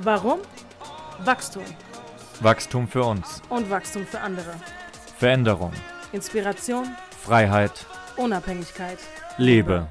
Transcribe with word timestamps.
Warum? 0.00 0.38
Wachstum. 1.24 1.64
Wachstum 2.40 2.86
für 2.86 3.02
uns. 3.02 3.42
Und 3.48 3.68
Wachstum 3.68 4.06
für 4.06 4.20
andere. 4.20 4.54
Veränderung. 5.16 5.72
Inspiration. 6.12 6.86
Freiheit. 7.10 7.84
Unabhängigkeit. 8.16 8.98
Liebe. 9.38 9.88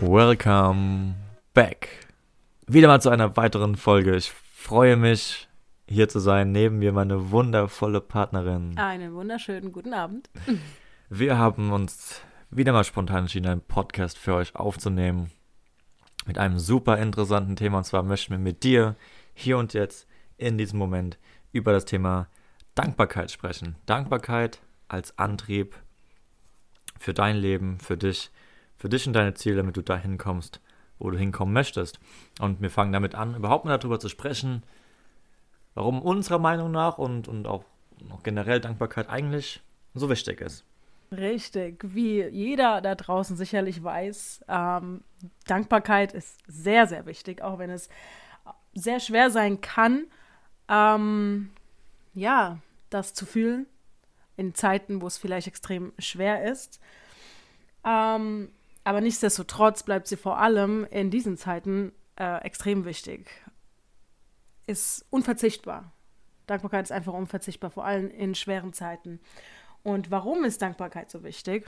Welcome 0.00 1.14
back. 1.52 2.08
Wieder 2.66 2.88
mal 2.88 3.02
zu 3.02 3.10
einer 3.10 3.36
weiteren 3.36 3.76
Folge. 3.76 4.16
Ich 4.16 4.30
freue 4.30 4.96
mich, 4.96 5.46
hier 5.86 6.08
zu 6.08 6.20
sein. 6.20 6.52
Neben 6.52 6.78
mir 6.78 6.92
meine 6.92 7.30
wundervolle 7.30 8.00
Partnerin. 8.00 8.78
Einen 8.78 9.12
wunderschönen 9.12 9.72
guten 9.72 9.92
Abend. 9.92 10.30
Wir 11.12 11.38
haben 11.38 11.72
uns 11.72 12.20
wieder 12.50 12.72
mal 12.72 12.84
spontan 12.84 13.22
entschieden, 13.24 13.48
einen 13.48 13.60
Podcast 13.62 14.16
für 14.16 14.36
euch 14.36 14.54
aufzunehmen. 14.54 15.32
Mit 16.24 16.38
einem 16.38 16.60
super 16.60 16.98
interessanten 16.98 17.56
Thema. 17.56 17.78
Und 17.78 17.84
zwar 17.84 18.04
möchten 18.04 18.30
wir 18.30 18.38
mit 18.38 18.62
dir 18.62 18.94
hier 19.34 19.58
und 19.58 19.74
jetzt 19.74 20.06
in 20.36 20.56
diesem 20.56 20.78
Moment 20.78 21.18
über 21.50 21.72
das 21.72 21.84
Thema 21.84 22.28
Dankbarkeit 22.76 23.32
sprechen. 23.32 23.74
Dankbarkeit 23.86 24.60
als 24.86 25.18
Antrieb 25.18 25.74
für 27.00 27.12
dein 27.12 27.38
Leben, 27.38 27.80
für 27.80 27.96
dich, 27.96 28.30
für 28.76 28.88
dich 28.88 29.04
und 29.08 29.12
deine 29.14 29.34
Ziele, 29.34 29.56
damit 29.56 29.76
du 29.76 29.82
dahin 29.82 30.16
kommst, 30.16 30.60
wo 31.00 31.10
du 31.10 31.18
hinkommen 31.18 31.52
möchtest. 31.52 31.98
Und 32.38 32.62
wir 32.62 32.70
fangen 32.70 32.92
damit 32.92 33.16
an, 33.16 33.34
überhaupt 33.34 33.64
mal 33.64 33.76
darüber 33.76 33.98
zu 33.98 34.08
sprechen, 34.08 34.62
warum 35.74 36.02
unserer 36.02 36.38
Meinung 36.38 36.70
nach 36.70 36.98
und, 36.98 37.26
und 37.26 37.48
auch 37.48 37.64
generell 38.22 38.60
Dankbarkeit 38.60 39.08
eigentlich 39.08 39.60
so 39.92 40.08
wichtig 40.08 40.40
ist. 40.40 40.64
Richtig, 41.12 41.82
wie 41.82 42.22
jeder 42.22 42.80
da 42.80 42.94
draußen 42.94 43.36
sicherlich 43.36 43.82
weiß, 43.82 44.44
ähm, 44.48 45.02
Dankbarkeit 45.46 46.12
ist 46.12 46.38
sehr, 46.46 46.86
sehr 46.86 47.04
wichtig, 47.04 47.42
auch 47.42 47.58
wenn 47.58 47.70
es 47.70 47.88
sehr 48.74 49.00
schwer 49.00 49.30
sein 49.30 49.60
kann, 49.60 50.06
ähm, 50.68 51.50
ja, 52.14 52.58
das 52.90 53.12
zu 53.12 53.26
fühlen 53.26 53.66
in 54.36 54.54
Zeiten, 54.54 55.02
wo 55.02 55.08
es 55.08 55.18
vielleicht 55.18 55.48
extrem 55.48 55.92
schwer 55.98 56.44
ist. 56.44 56.80
Ähm, 57.84 58.52
aber 58.84 59.00
nichtsdestotrotz 59.00 59.82
bleibt 59.82 60.06
sie 60.06 60.16
vor 60.16 60.38
allem 60.38 60.86
in 60.90 61.10
diesen 61.10 61.36
Zeiten 61.36 61.92
äh, 62.16 62.40
extrem 62.44 62.84
wichtig. 62.84 63.30
Ist 64.66 65.04
unverzichtbar. 65.10 65.92
Dankbarkeit 66.46 66.84
ist 66.84 66.92
einfach 66.92 67.14
unverzichtbar, 67.14 67.70
vor 67.70 67.84
allem 67.84 68.10
in 68.10 68.34
schweren 68.34 68.72
Zeiten. 68.72 69.20
Und 69.82 70.10
warum 70.10 70.44
ist 70.44 70.62
Dankbarkeit 70.62 71.10
so 71.10 71.22
wichtig? 71.22 71.66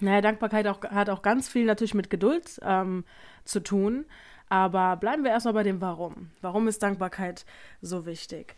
Naja, 0.00 0.20
Dankbarkeit 0.20 0.66
auch, 0.66 0.82
hat 0.82 1.08
auch 1.08 1.22
ganz 1.22 1.48
viel 1.48 1.64
natürlich 1.64 1.94
mit 1.94 2.10
Geduld 2.10 2.60
ähm, 2.62 3.04
zu 3.44 3.60
tun. 3.60 4.04
Aber 4.48 4.96
bleiben 4.96 5.24
wir 5.24 5.30
erstmal 5.30 5.54
bei 5.54 5.62
dem 5.62 5.80
Warum. 5.80 6.30
Warum 6.40 6.68
ist 6.68 6.82
Dankbarkeit 6.82 7.44
so 7.80 8.06
wichtig? 8.06 8.54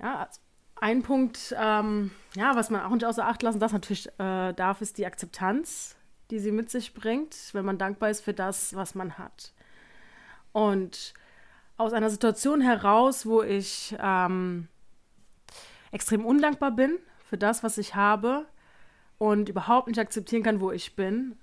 Ja, 0.00 0.28
ein 0.76 1.02
Punkt, 1.02 1.54
ähm, 1.58 2.10
ja, 2.34 2.56
was 2.56 2.68
man 2.68 2.82
auch 2.82 2.90
nicht 2.90 3.04
außer 3.04 3.26
Acht 3.26 3.42
lassen 3.42 3.60
darf, 3.60 3.72
natürlich 3.72 4.08
äh, 4.18 4.52
darf, 4.52 4.80
ist 4.80 4.98
die 4.98 5.06
Akzeptanz, 5.06 5.96
die 6.30 6.40
sie 6.40 6.50
mit 6.50 6.70
sich 6.70 6.92
bringt, 6.92 7.36
wenn 7.52 7.64
man 7.64 7.78
dankbar 7.78 8.10
ist 8.10 8.20
für 8.20 8.34
das, 8.34 8.74
was 8.74 8.94
man 8.94 9.16
hat. 9.16 9.52
Und 10.50 11.14
aus 11.76 11.92
einer 11.92 12.10
Situation 12.10 12.60
heraus, 12.60 13.24
wo 13.24 13.42
ich 13.42 13.96
ähm, 14.00 14.68
extrem 15.92 16.26
undankbar 16.26 16.72
bin 16.72 16.98
für 17.32 17.38
das, 17.38 17.62
was 17.62 17.78
ich 17.78 17.94
habe 17.94 18.44
und 19.16 19.48
überhaupt 19.48 19.88
nicht 19.88 19.98
akzeptieren 19.98 20.42
kann, 20.42 20.60
wo 20.60 20.70
ich 20.70 20.96
bin, 20.96 21.38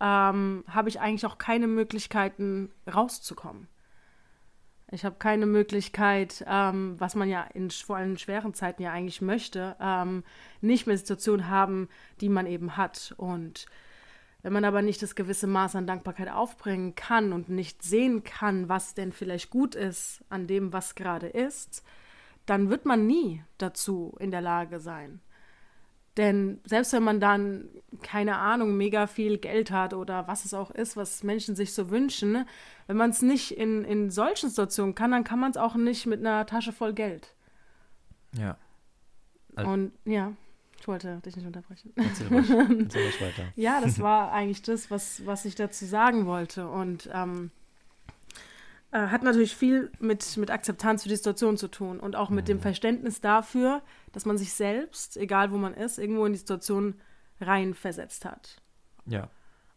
ähm, 0.00 0.64
habe 0.66 0.88
ich 0.88 0.98
eigentlich 0.98 1.26
auch 1.26 1.38
keine 1.38 1.68
Möglichkeiten 1.68 2.72
rauszukommen. 2.92 3.68
Ich 4.90 5.04
habe 5.04 5.14
keine 5.20 5.46
Möglichkeit, 5.46 6.44
ähm, 6.48 6.96
was 6.98 7.14
man 7.14 7.28
ja 7.28 7.44
in 7.54 7.70
vor 7.70 7.98
allem 7.98 8.10
in 8.10 8.18
schweren 8.18 8.52
Zeiten 8.52 8.82
ja 8.82 8.90
eigentlich 8.90 9.20
möchte, 9.20 9.76
ähm, 9.80 10.24
nicht 10.60 10.88
mehr 10.88 10.98
Situationen 10.98 11.48
haben, 11.48 11.88
die 12.20 12.30
man 12.30 12.46
eben 12.46 12.76
hat. 12.76 13.14
Und 13.16 13.66
wenn 14.42 14.52
man 14.52 14.64
aber 14.64 14.82
nicht 14.82 15.02
das 15.02 15.14
gewisse 15.14 15.46
Maß 15.46 15.76
an 15.76 15.86
Dankbarkeit 15.86 16.32
aufbringen 16.32 16.96
kann 16.96 17.32
und 17.32 17.48
nicht 17.48 17.84
sehen 17.84 18.24
kann, 18.24 18.68
was 18.68 18.94
denn 18.94 19.12
vielleicht 19.12 19.50
gut 19.50 19.76
ist 19.76 20.24
an 20.30 20.48
dem, 20.48 20.72
was 20.72 20.96
gerade 20.96 21.28
ist, 21.28 21.84
dann 22.44 22.70
wird 22.70 22.86
man 22.86 23.06
nie 23.06 23.44
dazu 23.58 24.16
in 24.18 24.32
der 24.32 24.40
Lage 24.40 24.80
sein. 24.80 25.20
Denn 26.18 26.60
selbst 26.64 26.92
wenn 26.92 27.04
man 27.04 27.20
dann, 27.20 27.68
keine 28.02 28.36
Ahnung, 28.36 28.76
mega 28.76 29.06
viel 29.06 29.38
Geld 29.38 29.70
hat 29.70 29.94
oder 29.94 30.26
was 30.26 30.44
es 30.44 30.52
auch 30.52 30.72
ist, 30.72 30.96
was 30.96 31.22
Menschen 31.22 31.54
sich 31.54 31.72
so 31.72 31.90
wünschen, 31.90 32.44
wenn 32.88 32.96
man 32.96 33.10
es 33.10 33.22
nicht 33.22 33.52
in, 33.52 33.84
in 33.84 34.10
solchen 34.10 34.50
Situationen 34.50 34.96
kann, 34.96 35.12
dann 35.12 35.22
kann 35.22 35.38
man 35.38 35.52
es 35.52 35.56
auch 35.56 35.76
nicht 35.76 36.06
mit 36.06 36.18
einer 36.18 36.44
Tasche 36.44 36.72
voll 36.72 36.92
Geld. 36.92 37.34
Ja. 38.36 38.58
Also, 39.54 39.70
Und 39.70 39.92
ja, 40.04 40.32
ich 40.80 40.88
wollte 40.88 41.20
dich 41.24 41.36
nicht 41.36 41.46
unterbrechen. 41.46 41.92
Erzähl 41.94 42.26
ruhig, 42.26 42.50
erzähl 42.50 43.02
ruhig 43.02 43.20
weiter. 43.20 43.52
ja, 43.54 43.80
das 43.80 44.00
war 44.00 44.32
eigentlich 44.32 44.62
das, 44.62 44.90
was, 44.90 45.24
was 45.24 45.44
ich 45.44 45.54
dazu 45.54 45.86
sagen 45.86 46.26
wollte. 46.26 46.68
Und 46.68 47.08
ähm, 47.12 47.52
äh, 48.90 49.08
hat 49.08 49.22
natürlich 49.22 49.54
viel 49.54 49.90
mit, 49.98 50.36
mit 50.36 50.50
Akzeptanz 50.50 51.02
für 51.02 51.08
die 51.08 51.16
Situation 51.16 51.56
zu 51.56 51.68
tun 51.68 52.00
und 52.00 52.16
auch 52.16 52.30
mit 52.30 52.44
mhm. 52.44 52.52
dem 52.52 52.60
Verständnis 52.60 53.20
dafür, 53.20 53.82
dass 54.12 54.24
man 54.24 54.38
sich 54.38 54.52
selbst, 54.52 55.16
egal 55.16 55.52
wo 55.52 55.56
man 55.56 55.74
ist, 55.74 55.98
irgendwo 55.98 56.24
in 56.24 56.32
die 56.32 56.38
Situation 56.38 56.94
reinversetzt 57.40 58.24
hat. 58.24 58.62
Ja. 59.06 59.28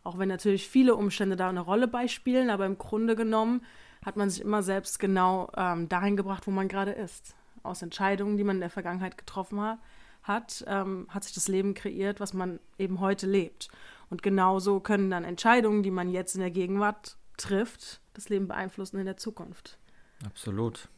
Auch 0.03 0.17
wenn 0.17 0.29
natürlich 0.29 0.67
viele 0.67 0.95
Umstände 0.95 1.35
da 1.35 1.49
eine 1.49 1.61
Rolle 1.61 1.87
beispielen, 1.87 2.49
aber 2.49 2.65
im 2.65 2.77
Grunde 2.77 3.15
genommen 3.15 3.63
hat 4.03 4.17
man 4.17 4.29
sich 4.29 4.41
immer 4.41 4.63
selbst 4.63 4.97
genau 4.97 5.51
ähm, 5.55 5.89
dahin 5.89 6.15
gebracht, 6.15 6.47
wo 6.47 6.51
man 6.51 6.67
gerade 6.67 6.91
ist. 6.91 7.35
Aus 7.63 7.83
Entscheidungen, 7.83 8.37
die 8.37 8.43
man 8.43 8.55
in 8.55 8.61
der 8.61 8.71
Vergangenheit 8.71 9.17
getroffen 9.17 9.61
hat, 9.61 9.77
hat, 10.23 10.63
ähm, 10.67 11.07
hat 11.09 11.23
sich 11.23 11.33
das 11.33 11.47
Leben 11.47 11.73
kreiert, 11.73 12.19
was 12.19 12.33
man 12.33 12.59
eben 12.77 12.99
heute 12.99 13.27
lebt. 13.27 13.69
Und 14.09 14.23
genauso 14.23 14.79
können 14.79 15.09
dann 15.09 15.23
Entscheidungen, 15.23 15.83
die 15.83 15.91
man 15.91 16.09
jetzt 16.09 16.35
in 16.35 16.41
der 16.41 16.51
Gegenwart 16.51 17.17
trifft, 17.37 18.00
das 18.13 18.29
Leben 18.29 18.47
beeinflussen 18.47 18.99
in 18.99 19.05
der 19.05 19.17
Zukunft. 19.17 19.77
Absolut. 20.25 20.89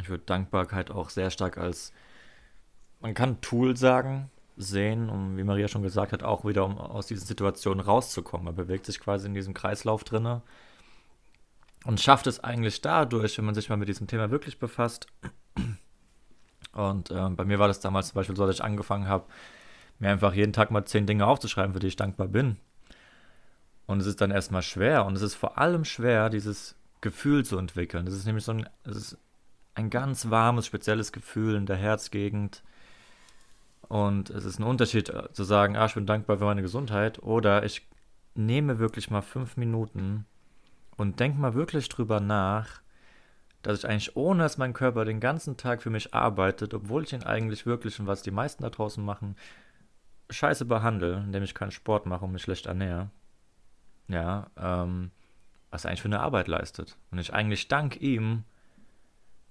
Ich 0.00 0.08
würde 0.08 0.24
Dankbarkeit 0.24 0.90
auch 0.90 1.10
sehr 1.10 1.30
stark 1.30 1.58
als, 1.58 1.92
man 3.00 3.14
kann 3.14 3.40
Tool 3.40 3.76
sagen, 3.76 4.30
sehen, 4.56 5.08
um, 5.08 5.36
wie 5.36 5.44
Maria 5.44 5.68
schon 5.68 5.82
gesagt 5.82 6.12
hat, 6.12 6.22
auch 6.22 6.44
wieder, 6.44 6.64
um 6.64 6.78
aus 6.78 7.06
diesen 7.06 7.26
Situationen 7.26 7.84
rauszukommen. 7.84 8.44
Man 8.44 8.54
bewegt 8.54 8.86
sich 8.86 9.00
quasi 9.00 9.26
in 9.26 9.34
diesem 9.34 9.54
Kreislauf 9.54 10.04
drinne 10.04 10.42
und 11.84 12.00
schafft 12.00 12.26
es 12.26 12.40
eigentlich 12.40 12.80
dadurch, 12.80 13.38
wenn 13.38 13.46
man 13.46 13.54
sich 13.54 13.68
mal 13.68 13.76
mit 13.76 13.88
diesem 13.88 14.06
Thema 14.06 14.30
wirklich 14.30 14.58
befasst. 14.58 15.06
Und 16.72 17.10
äh, 17.10 17.28
bei 17.30 17.44
mir 17.44 17.58
war 17.58 17.68
das 17.68 17.80
damals 17.80 18.08
zum 18.08 18.16
Beispiel 18.16 18.36
so, 18.36 18.46
dass 18.46 18.56
ich 18.56 18.64
angefangen 18.64 19.08
habe, 19.08 19.26
mir 19.98 20.10
einfach 20.10 20.34
jeden 20.34 20.52
Tag 20.52 20.70
mal 20.70 20.84
zehn 20.84 21.06
Dinge 21.06 21.26
aufzuschreiben, 21.26 21.72
für 21.72 21.80
die 21.80 21.88
ich 21.88 21.96
dankbar 21.96 22.28
bin. 22.28 22.56
Und 23.90 23.98
es 23.98 24.06
ist 24.06 24.20
dann 24.20 24.30
erstmal 24.30 24.62
schwer. 24.62 25.04
Und 25.04 25.16
es 25.16 25.22
ist 25.22 25.34
vor 25.34 25.58
allem 25.58 25.84
schwer, 25.84 26.30
dieses 26.30 26.76
Gefühl 27.00 27.44
zu 27.44 27.58
entwickeln. 27.58 28.06
Das 28.06 28.14
ist 28.14 28.24
nämlich 28.24 28.44
so 28.44 28.52
ein, 28.52 28.68
es 28.84 28.94
ist 28.96 29.18
ein 29.74 29.90
ganz 29.90 30.30
warmes, 30.30 30.66
spezielles 30.66 31.10
Gefühl 31.10 31.56
in 31.56 31.66
der 31.66 31.76
Herzgegend. 31.76 32.62
Und 33.88 34.30
es 34.30 34.44
ist 34.44 34.60
ein 34.60 34.64
Unterschied 34.64 35.08
äh, 35.08 35.32
zu 35.32 35.42
sagen, 35.42 35.76
ah, 35.76 35.86
ich 35.86 35.94
bin 35.94 36.06
dankbar 36.06 36.38
für 36.38 36.44
meine 36.44 36.62
Gesundheit. 36.62 37.20
Oder 37.20 37.64
ich 37.64 37.88
nehme 38.36 38.78
wirklich 38.78 39.10
mal 39.10 39.22
fünf 39.22 39.56
Minuten 39.56 40.24
und 40.96 41.18
denke 41.18 41.40
mal 41.40 41.54
wirklich 41.54 41.88
drüber 41.88 42.20
nach, 42.20 42.82
dass 43.62 43.80
ich 43.80 43.88
eigentlich 43.88 44.14
ohne, 44.14 44.44
dass 44.44 44.56
mein 44.56 44.72
Körper 44.72 45.04
den 45.04 45.18
ganzen 45.18 45.56
Tag 45.56 45.82
für 45.82 45.90
mich 45.90 46.14
arbeitet, 46.14 46.74
obwohl 46.74 47.02
ich 47.02 47.12
ihn 47.12 47.24
eigentlich 47.24 47.66
wirklich 47.66 47.98
und 47.98 48.06
was 48.06 48.22
die 48.22 48.30
meisten 48.30 48.62
da 48.62 48.70
draußen 48.70 49.04
machen, 49.04 49.34
scheiße 50.30 50.64
behandle, 50.64 51.24
indem 51.26 51.42
ich 51.42 51.54
keinen 51.54 51.72
Sport 51.72 52.06
mache 52.06 52.24
und 52.24 52.30
mich 52.30 52.42
schlecht 52.42 52.66
ernähre 52.66 53.10
ja, 54.10 54.50
ähm, 54.56 55.10
was 55.70 55.84
er 55.84 55.90
eigentlich 55.90 56.02
für 56.02 56.08
eine 56.08 56.20
Arbeit 56.20 56.48
leistet. 56.48 56.96
Und 57.10 57.18
ich 57.18 57.32
eigentlich 57.32 57.68
dank 57.68 58.00
ihm, 58.00 58.44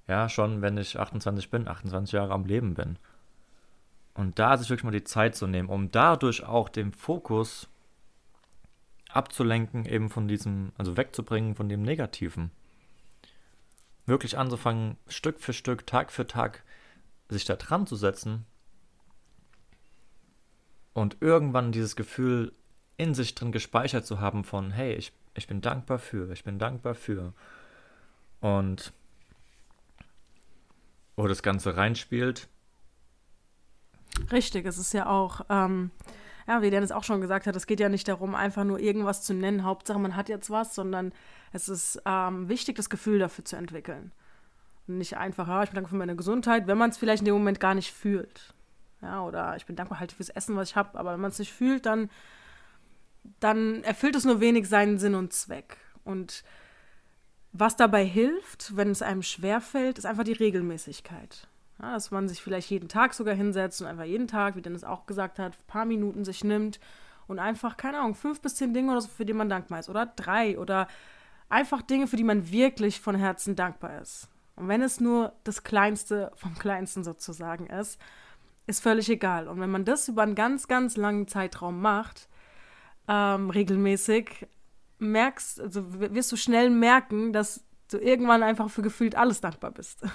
ja, 0.08 0.28
schon 0.30 0.62
wenn 0.62 0.78
ich 0.78 1.00
28 1.00 1.50
bin, 1.50 1.68
28 1.68 2.12
Jahre 2.14 2.34
am 2.34 2.46
Leben 2.46 2.74
bin. 2.74 2.98
Und 4.14 4.38
da 4.38 4.58
sich 4.58 4.70
wirklich 4.70 4.84
mal 4.84 4.92
die 4.92 5.04
Zeit 5.04 5.36
zu 5.36 5.48
nehmen, 5.48 5.70
um 5.70 5.92
dadurch 5.92 6.44
auch 6.44 6.68
den 6.68 6.92
Fokus 6.92 7.70
abzulenken, 9.10 9.86
eben 9.86 10.10
von 10.10 10.28
diesem, 10.28 10.72
also 10.78 10.98
wegzubringen 10.98 11.56
von 11.56 11.70
dem 11.70 11.82
Negativen. 11.82 12.52
Wirklich 14.06 14.38
anzufangen, 14.38 14.98
Stück 15.08 15.40
für 15.40 15.54
Stück, 15.54 15.88
Tag 15.88 16.12
für 16.12 16.28
Tag, 16.28 16.64
sich 17.30 17.46
da 17.46 17.56
dran 17.56 17.88
zu 17.88 17.96
setzen 17.96 18.46
und 20.94 21.18
irgendwann 21.22 21.72
dieses 21.72 21.96
Gefühl 21.96 22.52
in 23.00 23.16
sich 23.16 23.34
drin 23.34 23.51
gespeichert 23.51 24.06
zu 24.06 24.19
haben 24.19 24.44
von, 24.44 24.72
hey, 24.72 24.94
ich, 24.94 25.12
ich 25.34 25.48
bin 25.48 25.62
dankbar 25.62 26.00
für, 26.00 26.31
ich 26.31 26.44
bin 26.44 26.60
dankbar 26.60 26.96
für. 26.96 27.34
Und 28.42 28.94
wo 31.16 31.28
das 31.28 31.44
Ganze 31.44 31.75
reinspielt. 31.75 32.48
Richtig, 34.31 34.66
es 34.66 34.78
ist 34.78 34.94
ja 34.94 35.07
auch 35.07 35.42
ähm, 35.50 35.92
ja, 36.50 36.63
wie 36.63 36.72
Dennis 36.72 36.92
auch 36.92 37.04
schon 37.04 37.22
gesagt 37.22 37.46
hat, 37.46 37.56
es 37.56 37.68
geht 37.68 37.80
ja 37.80 37.90
nicht 37.90 38.07
darum, 38.07 38.34
einfach 38.34 38.63
nur 38.63 38.80
irgendwas 38.80 39.22
zu 39.22 39.36
nennen, 39.36 39.63
Hauptsache 39.63 40.00
man 40.00 40.16
hat 40.16 40.30
jetzt 40.30 40.50
was, 40.50 40.74
sondern 40.74 41.13
es 41.54 41.69
ist 41.69 42.02
ähm, 42.06 42.50
wichtig, 42.50 42.75
das 42.75 42.90
Gefühl 42.90 43.19
dafür 43.19 43.45
zu 43.45 43.56
entwickeln. 43.56 44.12
Und 44.88 44.98
nicht 44.98 45.16
einfach, 45.16 45.48
ja, 45.48 45.62
ich 45.62 45.69
bin 45.69 45.75
dankbar 45.75 45.92
für 45.92 45.98
meine 45.98 46.16
Gesundheit, 46.16 46.66
wenn 46.66 46.80
man 46.80 46.90
es 46.90 46.98
vielleicht 46.98 47.22
in 47.22 47.25
dem 47.25 47.36
Moment 47.36 47.60
gar 47.60 47.75
nicht 47.75 47.94
fühlt. 47.94 48.56
Ja, 49.04 49.22
oder 49.22 49.56
ich 49.57 49.68
bin 49.68 49.75
dankbar 49.75 50.00
halt 50.00 50.12
fürs 50.12 50.30
Essen, 50.30 50.56
was 50.56 50.72
ich 50.72 50.75
habe, 50.75 50.98
aber 50.98 51.13
wenn 51.13 51.19
man 51.19 51.30
es 51.30 51.38
nicht 51.38 51.54
fühlt, 51.54 51.86
dann, 51.86 52.10
dann 53.39 53.83
erfüllt 53.83 54.16
es 54.16 54.25
nur 54.25 54.39
wenig 54.39 54.68
seinen 54.68 54.98
Sinn 54.98 55.16
und 55.16 55.33
Zweck. 55.33 55.77
Und 56.04 56.44
was 57.51 57.75
dabei 57.75 58.06
hilft, 58.06 58.75
wenn 58.75 58.89
es 58.89 59.01
einem 59.01 59.24
schwerfällt, 59.24 59.98
ist 59.98 60.06
einfach 60.06 60.24
die 60.24 60.33
Regelmäßigkeit. 60.33 61.48
Ja, 61.81 61.94
dass 61.94 62.12
man 62.12 62.27
sich 62.27 62.42
vielleicht 62.42 62.69
jeden 62.69 62.89
Tag 62.89 63.13
sogar 63.13 63.36
hinsetzt 63.36 63.81
und 63.81 63.88
einfach 63.88 64.04
jeden 64.04 64.27
Tag, 64.27 64.56
wie 64.56 64.62
Dennis 64.62 64.83
auch 64.83 65.06
gesagt 65.06 65.39
hat, 65.39 65.54
ein 65.54 65.68
paar 65.68 65.86
Minuten 65.86 66.25
sich 66.25 66.44
nimmt 66.44 66.80
und 67.27 67.39
einfach, 67.39 67.77
keine 67.77 68.00
Ahnung, 68.00 68.16
fünf 68.16 68.42
bis 68.42 68.56
zehn 68.56 68.74
Dinge 68.74 68.92
oder 68.92 69.01
so, 69.01 69.07
für 69.07 69.25
die 69.25 69.33
man 69.33 69.50
dankbar 69.50 69.80
ist. 69.80 69.89
Oder 69.89 70.06
drei 70.06 70.60
oder 70.60 70.88
einfach 71.48 71.81
Dinge, 71.81 72.07
für 72.07 72.18
die 72.18 72.24
man 72.24 72.51
wirklich 72.51 73.00
von 73.00 73.16
Herzen 73.16 73.56
dankbar 73.56 74.01
ist. 74.01 74.27
Und 74.56 74.68
wenn 74.68 74.81
es 74.81 75.00
nur 75.00 75.33
das 75.45 75.63
Kleinste 75.63 76.31
vom 76.36 76.57
Kleinsten 76.60 77.04
sozusagen 77.04 77.68
ist, 77.68 78.00
ist 78.68 78.83
völlig 78.83 79.10
egal. 79.10 79.48
Und 79.48 79.60
wenn 79.62 79.71
man 79.71 79.86
das 79.86 80.10
über 80.10 80.24
einen 80.24 80.36
ganz, 80.36 80.68
ganz 80.68 80.98
langen 80.98 81.27
Zeitraum 81.27 81.81
macht, 81.81 82.27
ähm, 83.10 83.50
regelmäßig, 83.50 84.48
merkst, 85.00 85.60
also 85.60 86.00
wirst 86.00 86.32
du 86.32 86.36
schnell 86.36 86.70
merken, 86.70 87.34
dass 87.34 87.66
du 87.90 87.98
irgendwann 87.98 88.44
einfach 88.44 88.70
für 88.70 88.84
gefühlt 88.84 89.16
alles 89.16 89.42
dankbar 89.42 89.72
bist. 89.72 90.04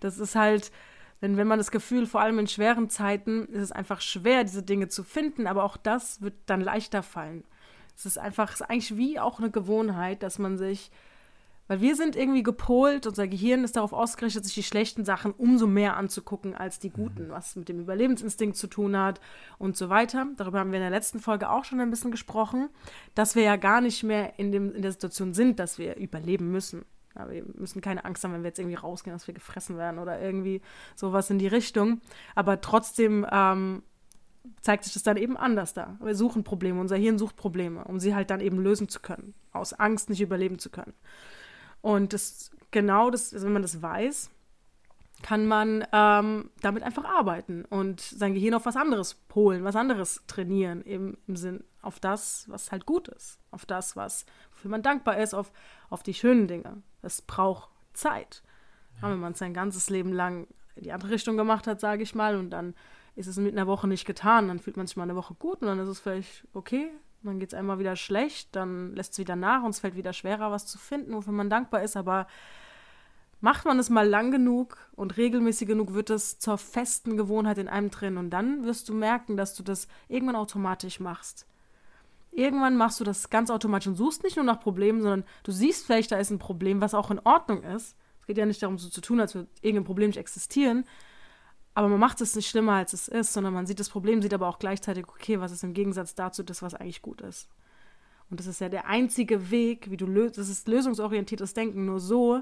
Das 0.00 0.18
ist 0.18 0.34
halt, 0.34 0.70
wenn, 1.20 1.38
wenn 1.38 1.46
man 1.46 1.56
das 1.56 1.70
Gefühl, 1.70 2.06
vor 2.06 2.20
allem 2.20 2.38
in 2.38 2.46
schweren 2.46 2.90
Zeiten, 2.90 3.46
ist 3.46 3.62
es 3.62 3.72
einfach 3.72 4.02
schwer, 4.02 4.44
diese 4.44 4.62
Dinge 4.62 4.88
zu 4.88 5.02
finden, 5.02 5.46
aber 5.46 5.64
auch 5.64 5.78
das 5.78 6.20
wird 6.20 6.34
dann 6.44 6.60
leichter 6.60 7.02
fallen. 7.02 7.42
Es 7.96 8.04
ist 8.04 8.18
einfach, 8.18 8.52
es 8.52 8.60
ist 8.60 8.68
eigentlich 8.68 8.98
wie 8.98 9.18
auch 9.18 9.38
eine 9.38 9.50
Gewohnheit, 9.50 10.22
dass 10.22 10.38
man 10.38 10.58
sich, 10.58 10.90
weil 11.68 11.80
wir 11.80 11.96
sind 11.96 12.16
irgendwie 12.16 12.42
gepolt, 12.42 13.06
unser 13.06 13.26
Gehirn 13.26 13.64
ist 13.64 13.76
darauf 13.76 13.92
ausgerichtet, 13.92 14.44
sich 14.44 14.54
die 14.54 14.62
schlechten 14.62 15.04
Sachen 15.04 15.32
umso 15.32 15.66
mehr 15.66 15.96
anzugucken 15.96 16.54
als 16.54 16.78
die 16.78 16.90
guten, 16.90 17.26
mhm. 17.26 17.30
was 17.30 17.56
mit 17.56 17.68
dem 17.68 17.80
Überlebensinstinkt 17.80 18.56
zu 18.56 18.66
tun 18.66 18.96
hat 18.96 19.20
und 19.58 19.76
so 19.76 19.88
weiter. 19.88 20.26
Darüber 20.36 20.60
haben 20.60 20.70
wir 20.70 20.78
in 20.78 20.84
der 20.84 20.90
letzten 20.90 21.20
Folge 21.20 21.50
auch 21.50 21.64
schon 21.64 21.80
ein 21.80 21.90
bisschen 21.90 22.10
gesprochen, 22.10 22.68
dass 23.14 23.34
wir 23.34 23.42
ja 23.42 23.56
gar 23.56 23.80
nicht 23.80 24.02
mehr 24.02 24.38
in, 24.38 24.52
dem, 24.52 24.74
in 24.74 24.82
der 24.82 24.92
Situation 24.92 25.34
sind, 25.34 25.58
dass 25.58 25.78
wir 25.78 25.96
überleben 25.96 26.50
müssen. 26.50 26.84
Ja, 27.16 27.30
wir 27.30 27.44
müssen 27.54 27.80
keine 27.80 28.04
Angst 28.04 28.22
haben, 28.24 28.34
wenn 28.34 28.42
wir 28.42 28.48
jetzt 28.48 28.58
irgendwie 28.58 28.76
rausgehen, 28.76 29.14
dass 29.14 29.26
wir 29.26 29.34
gefressen 29.34 29.78
werden 29.78 29.98
oder 29.98 30.20
irgendwie 30.20 30.60
sowas 30.94 31.30
in 31.30 31.38
die 31.38 31.46
Richtung. 31.46 32.00
Aber 32.34 32.60
trotzdem 32.60 33.26
ähm, 33.30 33.82
zeigt 34.60 34.84
sich 34.84 34.92
das 34.92 35.02
dann 35.02 35.16
eben 35.16 35.36
anders 35.36 35.72
da. 35.72 35.96
Wir 36.02 36.14
suchen 36.14 36.44
Probleme, 36.44 36.80
unser 36.80 36.96
Hirn 36.96 37.18
sucht 37.18 37.36
Probleme, 37.36 37.84
um 37.84 37.98
sie 38.00 38.14
halt 38.14 38.30
dann 38.30 38.40
eben 38.40 38.58
lösen 38.58 38.88
zu 38.88 39.00
können, 39.00 39.34
aus 39.52 39.72
Angst 39.72 40.10
nicht 40.10 40.20
überleben 40.20 40.58
zu 40.58 40.70
können. 40.70 40.92
Und 41.86 42.12
das 42.12 42.50
genau 42.72 43.10
das, 43.10 43.32
also 43.32 43.46
wenn 43.46 43.52
man 43.52 43.62
das 43.62 43.80
weiß, 43.80 44.28
kann 45.22 45.46
man 45.46 45.86
ähm, 45.92 46.50
damit 46.60 46.82
einfach 46.82 47.04
arbeiten 47.04 47.64
und 47.64 48.00
sein 48.00 48.34
Gehirn 48.34 48.54
auf 48.54 48.66
was 48.66 48.74
anderes 48.74 49.14
polen, 49.14 49.62
was 49.62 49.76
anderes 49.76 50.24
trainieren, 50.26 50.84
eben 50.84 51.16
im 51.28 51.36
Sinn 51.36 51.62
auf 51.82 52.00
das, 52.00 52.44
was 52.48 52.72
halt 52.72 52.86
gut 52.86 53.06
ist, 53.06 53.38
auf 53.52 53.66
das, 53.66 53.94
was 53.94 54.26
wofür 54.50 54.68
man 54.68 54.82
dankbar 54.82 55.18
ist, 55.18 55.32
auf, 55.32 55.52
auf 55.88 56.02
die 56.02 56.12
schönen 56.12 56.48
Dinge. 56.48 56.82
Es 57.02 57.22
braucht 57.22 57.70
Zeit. 57.92 58.42
Ja. 59.00 59.08
Wenn 59.08 59.20
man 59.20 59.34
es 59.34 59.38
sein 59.38 59.54
ganzes 59.54 59.88
Leben 59.88 60.12
lang 60.12 60.48
in 60.74 60.82
die 60.82 60.92
andere 60.92 61.12
Richtung 61.12 61.36
gemacht 61.36 61.68
hat, 61.68 61.78
sage 61.78 62.02
ich 62.02 62.16
mal, 62.16 62.36
und 62.36 62.50
dann 62.50 62.74
ist 63.14 63.28
es 63.28 63.36
mit 63.36 63.52
einer 63.52 63.68
Woche 63.68 63.86
nicht 63.86 64.06
getan, 64.06 64.48
dann 64.48 64.58
fühlt 64.58 64.76
man 64.76 64.88
sich 64.88 64.96
mal 64.96 65.04
eine 65.04 65.14
Woche 65.14 65.34
gut 65.34 65.62
und 65.62 65.68
dann 65.68 65.78
ist 65.78 65.88
es 65.88 66.00
vielleicht 66.00 66.48
okay, 66.52 66.90
dann 67.26 67.38
geht 67.38 67.52
es 67.52 67.58
einmal 67.58 67.78
wieder 67.78 67.96
schlecht, 67.96 68.54
dann 68.56 68.94
lässt 68.94 69.12
es 69.12 69.18
wieder 69.18 69.36
nach 69.36 69.62
und 69.62 69.70
es 69.70 69.80
fällt 69.80 69.96
wieder 69.96 70.12
schwerer, 70.12 70.50
was 70.50 70.66
zu 70.66 70.78
finden, 70.78 71.14
wofür 71.14 71.32
man 71.32 71.50
dankbar 71.50 71.82
ist, 71.82 71.96
aber 71.96 72.26
macht 73.40 73.64
man 73.64 73.78
es 73.78 73.90
mal 73.90 74.08
lang 74.08 74.30
genug 74.30 74.78
und 74.94 75.16
regelmäßig 75.16 75.68
genug, 75.68 75.94
wird 75.94 76.10
es 76.10 76.38
zur 76.38 76.58
festen 76.58 77.16
Gewohnheit 77.16 77.58
in 77.58 77.68
einem 77.68 77.90
drin 77.90 78.16
und 78.16 78.30
dann 78.30 78.64
wirst 78.64 78.88
du 78.88 78.94
merken, 78.94 79.36
dass 79.36 79.54
du 79.54 79.62
das 79.62 79.88
irgendwann 80.08 80.36
automatisch 80.36 81.00
machst. 81.00 81.46
Irgendwann 82.32 82.76
machst 82.76 83.00
du 83.00 83.04
das 83.04 83.30
ganz 83.30 83.50
automatisch 83.50 83.88
und 83.88 83.94
suchst 83.94 84.22
nicht 84.22 84.36
nur 84.36 84.44
nach 84.44 84.60
Problemen, 84.60 85.00
sondern 85.00 85.24
du 85.42 85.52
siehst 85.52 85.86
vielleicht, 85.86 86.12
da 86.12 86.18
ist 86.18 86.30
ein 86.30 86.38
Problem, 86.38 86.80
was 86.80 86.94
auch 86.94 87.10
in 87.10 87.20
Ordnung 87.20 87.62
ist. 87.62 87.96
Es 88.20 88.26
geht 88.26 88.36
ja 88.36 88.44
nicht 88.44 88.62
darum, 88.62 88.78
so 88.78 88.88
zu 88.88 89.00
tun, 89.00 89.20
als 89.20 89.34
würde 89.34 89.48
irgendein 89.62 89.84
Problem 89.84 90.08
nicht 90.08 90.18
existieren. 90.18 90.84
Aber 91.76 91.88
man 91.88 92.00
macht 92.00 92.22
es 92.22 92.34
nicht 92.34 92.48
schlimmer, 92.48 92.72
als 92.72 92.94
es 92.94 93.06
ist, 93.06 93.34
sondern 93.34 93.52
man 93.52 93.66
sieht 93.66 93.78
das 93.78 93.90
Problem, 93.90 94.22
sieht 94.22 94.32
aber 94.32 94.48
auch 94.48 94.58
gleichzeitig, 94.58 95.06
okay, 95.08 95.40
was 95.40 95.52
ist 95.52 95.62
im 95.62 95.74
Gegensatz 95.74 96.14
dazu 96.14 96.42
das, 96.42 96.62
was 96.62 96.72
eigentlich 96.72 97.02
gut 97.02 97.20
ist. 97.20 97.50
Und 98.30 98.40
das 98.40 98.46
ist 98.46 98.62
ja 98.62 98.70
der 98.70 98.86
einzige 98.86 99.50
Weg, 99.50 99.90
wie 99.90 99.98
du 99.98 100.06
löst, 100.06 100.38
das 100.38 100.48
ist 100.48 100.68
lösungsorientiertes 100.68 101.52
Denken. 101.52 101.84
Nur 101.84 102.00
so 102.00 102.40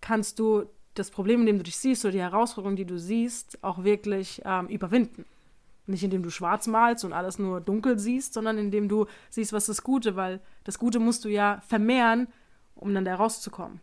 kannst 0.00 0.40
du 0.40 0.64
das 0.94 1.12
Problem, 1.12 1.42
in 1.42 1.46
dem 1.46 1.58
du 1.58 1.62
dich 1.62 1.76
siehst, 1.76 2.04
oder 2.04 2.10
die 2.10 2.20
Herausforderung, 2.20 2.74
die 2.74 2.84
du 2.84 2.98
siehst, 2.98 3.62
auch 3.62 3.84
wirklich 3.84 4.42
ähm, 4.44 4.66
überwinden. 4.66 5.24
Nicht 5.86 6.02
indem 6.02 6.24
du 6.24 6.30
schwarz 6.30 6.66
malst 6.66 7.04
und 7.04 7.12
alles 7.12 7.38
nur 7.38 7.60
dunkel 7.60 8.00
siehst, 8.00 8.34
sondern 8.34 8.58
indem 8.58 8.88
du 8.88 9.06
siehst, 9.30 9.52
was 9.52 9.66
das 9.66 9.84
Gute, 9.84 10.16
weil 10.16 10.40
das 10.64 10.80
Gute 10.80 10.98
musst 10.98 11.24
du 11.24 11.28
ja 11.28 11.62
vermehren, 11.68 12.26
um 12.74 12.92
dann 12.92 13.04
da 13.04 13.14
rauszukommen. 13.14 13.80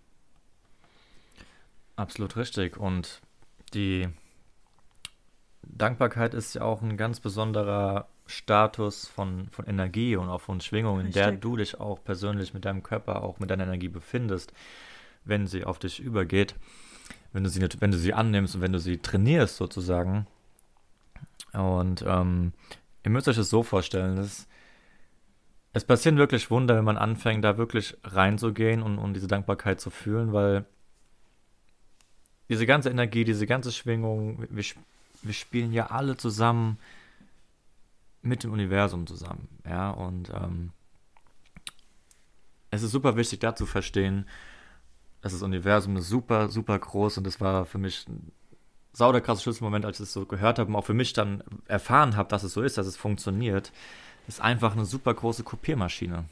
Absolut 1.96 2.36
richtig. 2.36 2.76
Und 2.76 3.22
die 3.74 4.10
Dankbarkeit 5.70 6.34
ist 6.34 6.56
ja 6.56 6.64
auch 6.64 6.82
ein 6.82 6.98
ganz 6.98 7.20
besonderer 7.20 8.08
Status 8.26 9.08
von, 9.08 9.48
von 9.50 9.66
Energie 9.66 10.16
und 10.16 10.30
auch 10.30 10.42
von 10.42 10.62
Schwingungen, 10.62 11.08
in 11.08 11.12
der 11.12 11.32
du 11.32 11.58
dich 11.58 11.80
auch 11.80 12.04
persönlich 12.04 12.54
mit 12.54 12.66
deinem 12.66 12.84
Körper, 12.84 13.24
auch 13.24 13.40
mit 13.40 13.50
deiner 13.50 13.64
Energie 13.64 13.88
befindest, 13.88 14.54
wenn 15.26 15.48
sie 15.48 15.64
auf 15.64 15.80
dich 15.80 16.00
übergeht, 16.00 16.56
wenn 17.34 17.44
du 17.44 17.50
sie, 17.50 17.66
wenn 17.80 17.92
du 17.92 17.98
sie 17.98 18.14
annimmst 18.14 18.56
und 18.56 18.62
wenn 18.62 18.74
du 18.74 18.80
sie 18.80 18.98
trainierst 18.98 19.58
sozusagen, 19.58 20.28
und 21.54 22.04
ähm, 22.06 22.54
ihr 23.04 23.12
müsst 23.12 23.28
euch 23.28 23.38
das 23.38 23.50
so 23.50 23.64
vorstellen, 23.64 24.16
dass 24.18 24.48
es 25.74 25.86
passieren 25.86 26.18
wirklich 26.18 26.50
Wunder, 26.50 26.76
wenn 26.76 26.84
man 26.84 26.98
anfängt, 26.98 27.44
da 27.44 27.58
wirklich 27.58 27.98
reinzugehen 28.04 28.82
und, 28.82 28.98
und 28.98 29.14
diese 29.14 29.28
Dankbarkeit 29.28 29.80
zu 29.80 29.90
fühlen, 29.90 30.34
weil 30.34 30.66
diese 32.50 32.66
ganze 32.66 32.90
Energie, 32.90 33.24
diese 33.24 33.46
ganze 33.46 33.72
Schwingung, 33.72 34.46
wir, 34.50 34.64
wir 35.24 35.34
spielen 35.34 35.74
ja 35.74 35.88
alle 35.88 36.18
zusammen 36.18 36.78
mit 38.22 38.44
dem 38.44 38.52
Universum 38.52 39.08
zusammen. 39.08 39.48
Ja, 39.66 39.92
und 39.92 40.30
ähm, 40.30 40.72
es 42.72 42.84
ist 42.84 42.92
super 42.92 43.16
wichtig, 43.16 43.40
da 43.40 43.56
zu 43.56 43.66
verstehen, 43.66 44.28
dass 45.22 45.34
das 45.34 45.42
Universum 45.42 45.98
ist 45.98 46.10
super, 46.10 46.50
super 46.50 46.78
groß 46.78 47.18
und 47.18 47.28
das 47.28 47.42
war 47.42 47.66
für 47.66 47.78
mich 47.78 48.06
sau 48.94 49.12
der 49.12 49.24
Schlüsselmoment, 49.36 49.86
als 49.86 50.00
ich 50.00 50.04
es 50.04 50.14
so 50.14 50.26
gehört 50.26 50.60
habe 50.60 50.70
und 50.70 50.76
auch 50.76 50.86
für 50.86 50.94
mich 50.94 51.14
dann 51.14 51.44
erfahren 51.68 52.16
habe, 52.16 52.30
dass 52.30 52.44
es 52.44 52.54
so 52.54 52.62
ist, 52.62 52.78
dass 52.78 52.88
es 52.88 52.98
funktioniert, 52.98 53.72
ist 54.28 54.42
einfach 54.42 54.74
eine 54.74 54.86
super 54.86 55.14
große 55.14 55.44
Kopiermaschine. 55.44 56.26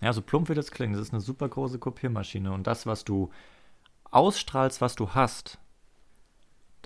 Ja, 0.00 0.12
so 0.12 0.22
plump 0.22 0.48
wie 0.48 0.54
das 0.54 0.70
klingt, 0.70 0.94
das 0.94 1.02
ist 1.02 1.12
eine 1.12 1.22
super 1.22 1.48
große 1.48 1.78
Kopiermaschine 1.78 2.52
und 2.52 2.66
das, 2.66 2.86
was 2.86 3.04
du 3.04 3.30
ausstrahlst, 4.10 4.80
was 4.80 4.94
du 4.94 5.14
hast, 5.14 5.58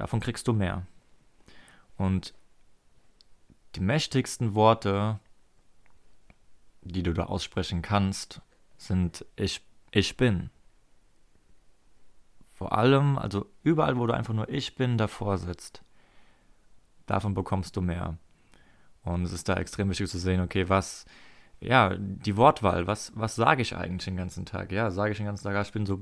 davon 0.00 0.20
kriegst 0.20 0.48
du 0.48 0.54
mehr. 0.54 0.86
Und 1.98 2.32
die 3.74 3.80
mächtigsten 3.80 4.54
Worte, 4.54 5.20
die 6.80 7.02
du 7.02 7.12
da 7.12 7.24
aussprechen 7.24 7.82
kannst, 7.82 8.40
sind 8.78 9.26
ich, 9.36 9.60
ich 9.90 10.16
bin. 10.16 10.48
Vor 12.54 12.72
allem, 12.72 13.18
also 13.18 13.46
überall, 13.62 13.98
wo 13.98 14.06
du 14.06 14.14
einfach 14.14 14.32
nur 14.32 14.48
ich 14.48 14.74
bin, 14.74 14.96
davor 14.96 15.36
sitzt. 15.36 15.82
Davon 17.04 17.34
bekommst 17.34 17.76
du 17.76 17.82
mehr. 17.82 18.16
Und 19.02 19.24
es 19.24 19.32
ist 19.32 19.50
da 19.50 19.56
extrem 19.56 19.90
wichtig 19.90 20.08
zu 20.08 20.18
sehen, 20.18 20.40
okay, 20.40 20.70
was, 20.70 21.04
ja, 21.60 21.94
die 21.98 22.38
Wortwahl, 22.38 22.86
was, 22.86 23.12
was 23.14 23.34
sage 23.34 23.60
ich 23.60 23.76
eigentlich 23.76 24.06
den 24.06 24.16
ganzen 24.16 24.46
Tag? 24.46 24.72
Ja, 24.72 24.90
sage 24.90 25.12
ich 25.12 25.18
den 25.18 25.26
ganzen 25.26 25.44
Tag, 25.44 25.56
ah, 25.56 25.62
ich 25.62 25.72
bin 25.72 25.84
so 25.84 26.00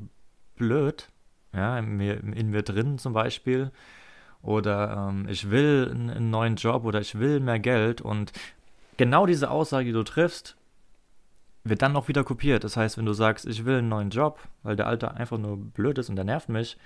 blöd, 0.54 1.10
ja, 1.52 1.78
in 1.78 1.96
mir, 1.96 2.22
in 2.22 2.50
mir 2.50 2.62
drin 2.62 2.98
zum 2.98 3.12
Beispiel. 3.12 3.70
Oder 4.42 5.08
ähm, 5.10 5.26
ich 5.28 5.50
will 5.50 5.88
einen, 5.90 6.30
neuen 6.30 6.56
Job 6.56 6.84
oder 6.84 7.00
ich 7.00 7.18
will 7.18 7.40
mehr 7.40 7.58
Geld. 7.58 8.00
Und 8.00 8.32
genau 8.96 9.26
diese 9.26 9.50
Aussage, 9.50 9.86
die 9.86 9.92
du 9.92 10.04
triffst, 10.04 10.56
wird 11.64 11.82
dann 11.82 11.92
noch 11.92 12.08
wieder 12.08 12.24
kopiert. 12.24 12.64
Das 12.64 12.76
heißt, 12.76 12.98
wenn 12.98 13.06
du 13.06 13.12
sagst, 13.12 13.46
ich 13.46 13.64
will 13.64 13.78
einen 13.78 13.88
neuen 13.88 14.10
Job, 14.10 14.38
weil 14.62 14.76
der 14.76 14.86
alte 14.86 15.12
einfach 15.14 15.38
nur 15.38 15.56
blöd 15.56 15.98
ist 15.98 16.08
und 16.08 16.16
der 16.16 16.24
nervt 16.24 16.48
mich, 16.48 16.78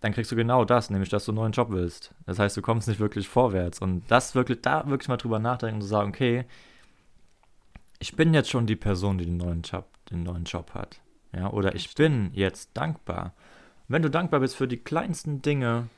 dann 0.00 0.12
kriegst 0.12 0.30
du 0.30 0.36
genau 0.36 0.64
das, 0.64 0.90
nämlich 0.90 1.08
dass 1.08 1.24
du 1.24 1.32
einen 1.32 1.40
neuen 1.40 1.52
Job 1.52 1.70
willst. 1.70 2.14
Das 2.24 2.38
heißt, 2.38 2.56
du 2.56 2.62
kommst 2.62 2.88
nicht 2.88 3.00
wirklich 3.00 3.28
vorwärts. 3.28 3.80
Und 3.80 4.04
das 4.08 4.34
wirklich, 4.34 4.62
da 4.62 4.88
wirklich 4.88 5.08
mal 5.08 5.16
drüber 5.16 5.38
nachdenken 5.38 5.76
und 5.76 5.82
zu 5.82 5.88
sagen, 5.88 6.10
okay, 6.10 6.44
ich 7.98 8.14
bin 8.14 8.32
jetzt 8.32 8.48
schon 8.48 8.66
die 8.66 8.76
Person, 8.76 9.18
die 9.18 9.26
den 9.26 9.36
neuen 9.36 9.62
Job, 9.62 9.86
den 10.10 10.22
neuen 10.22 10.44
Job 10.44 10.72
hat. 10.72 11.00
Ja, 11.32 11.50
oder 11.50 11.74
ich 11.74 11.94
bin 11.94 12.30
jetzt 12.32 12.70
dankbar. 12.74 13.34
wenn 13.88 14.02
du 14.02 14.10
dankbar 14.10 14.40
bist 14.40 14.56
für 14.56 14.68
die 14.68 14.76
kleinsten 14.76 15.40
Dinge, 15.40 15.88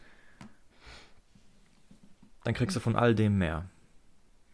dann 2.44 2.54
kriegst 2.54 2.76
du 2.76 2.80
von 2.80 2.96
all 2.96 3.14
dem 3.14 3.38
mehr. 3.38 3.66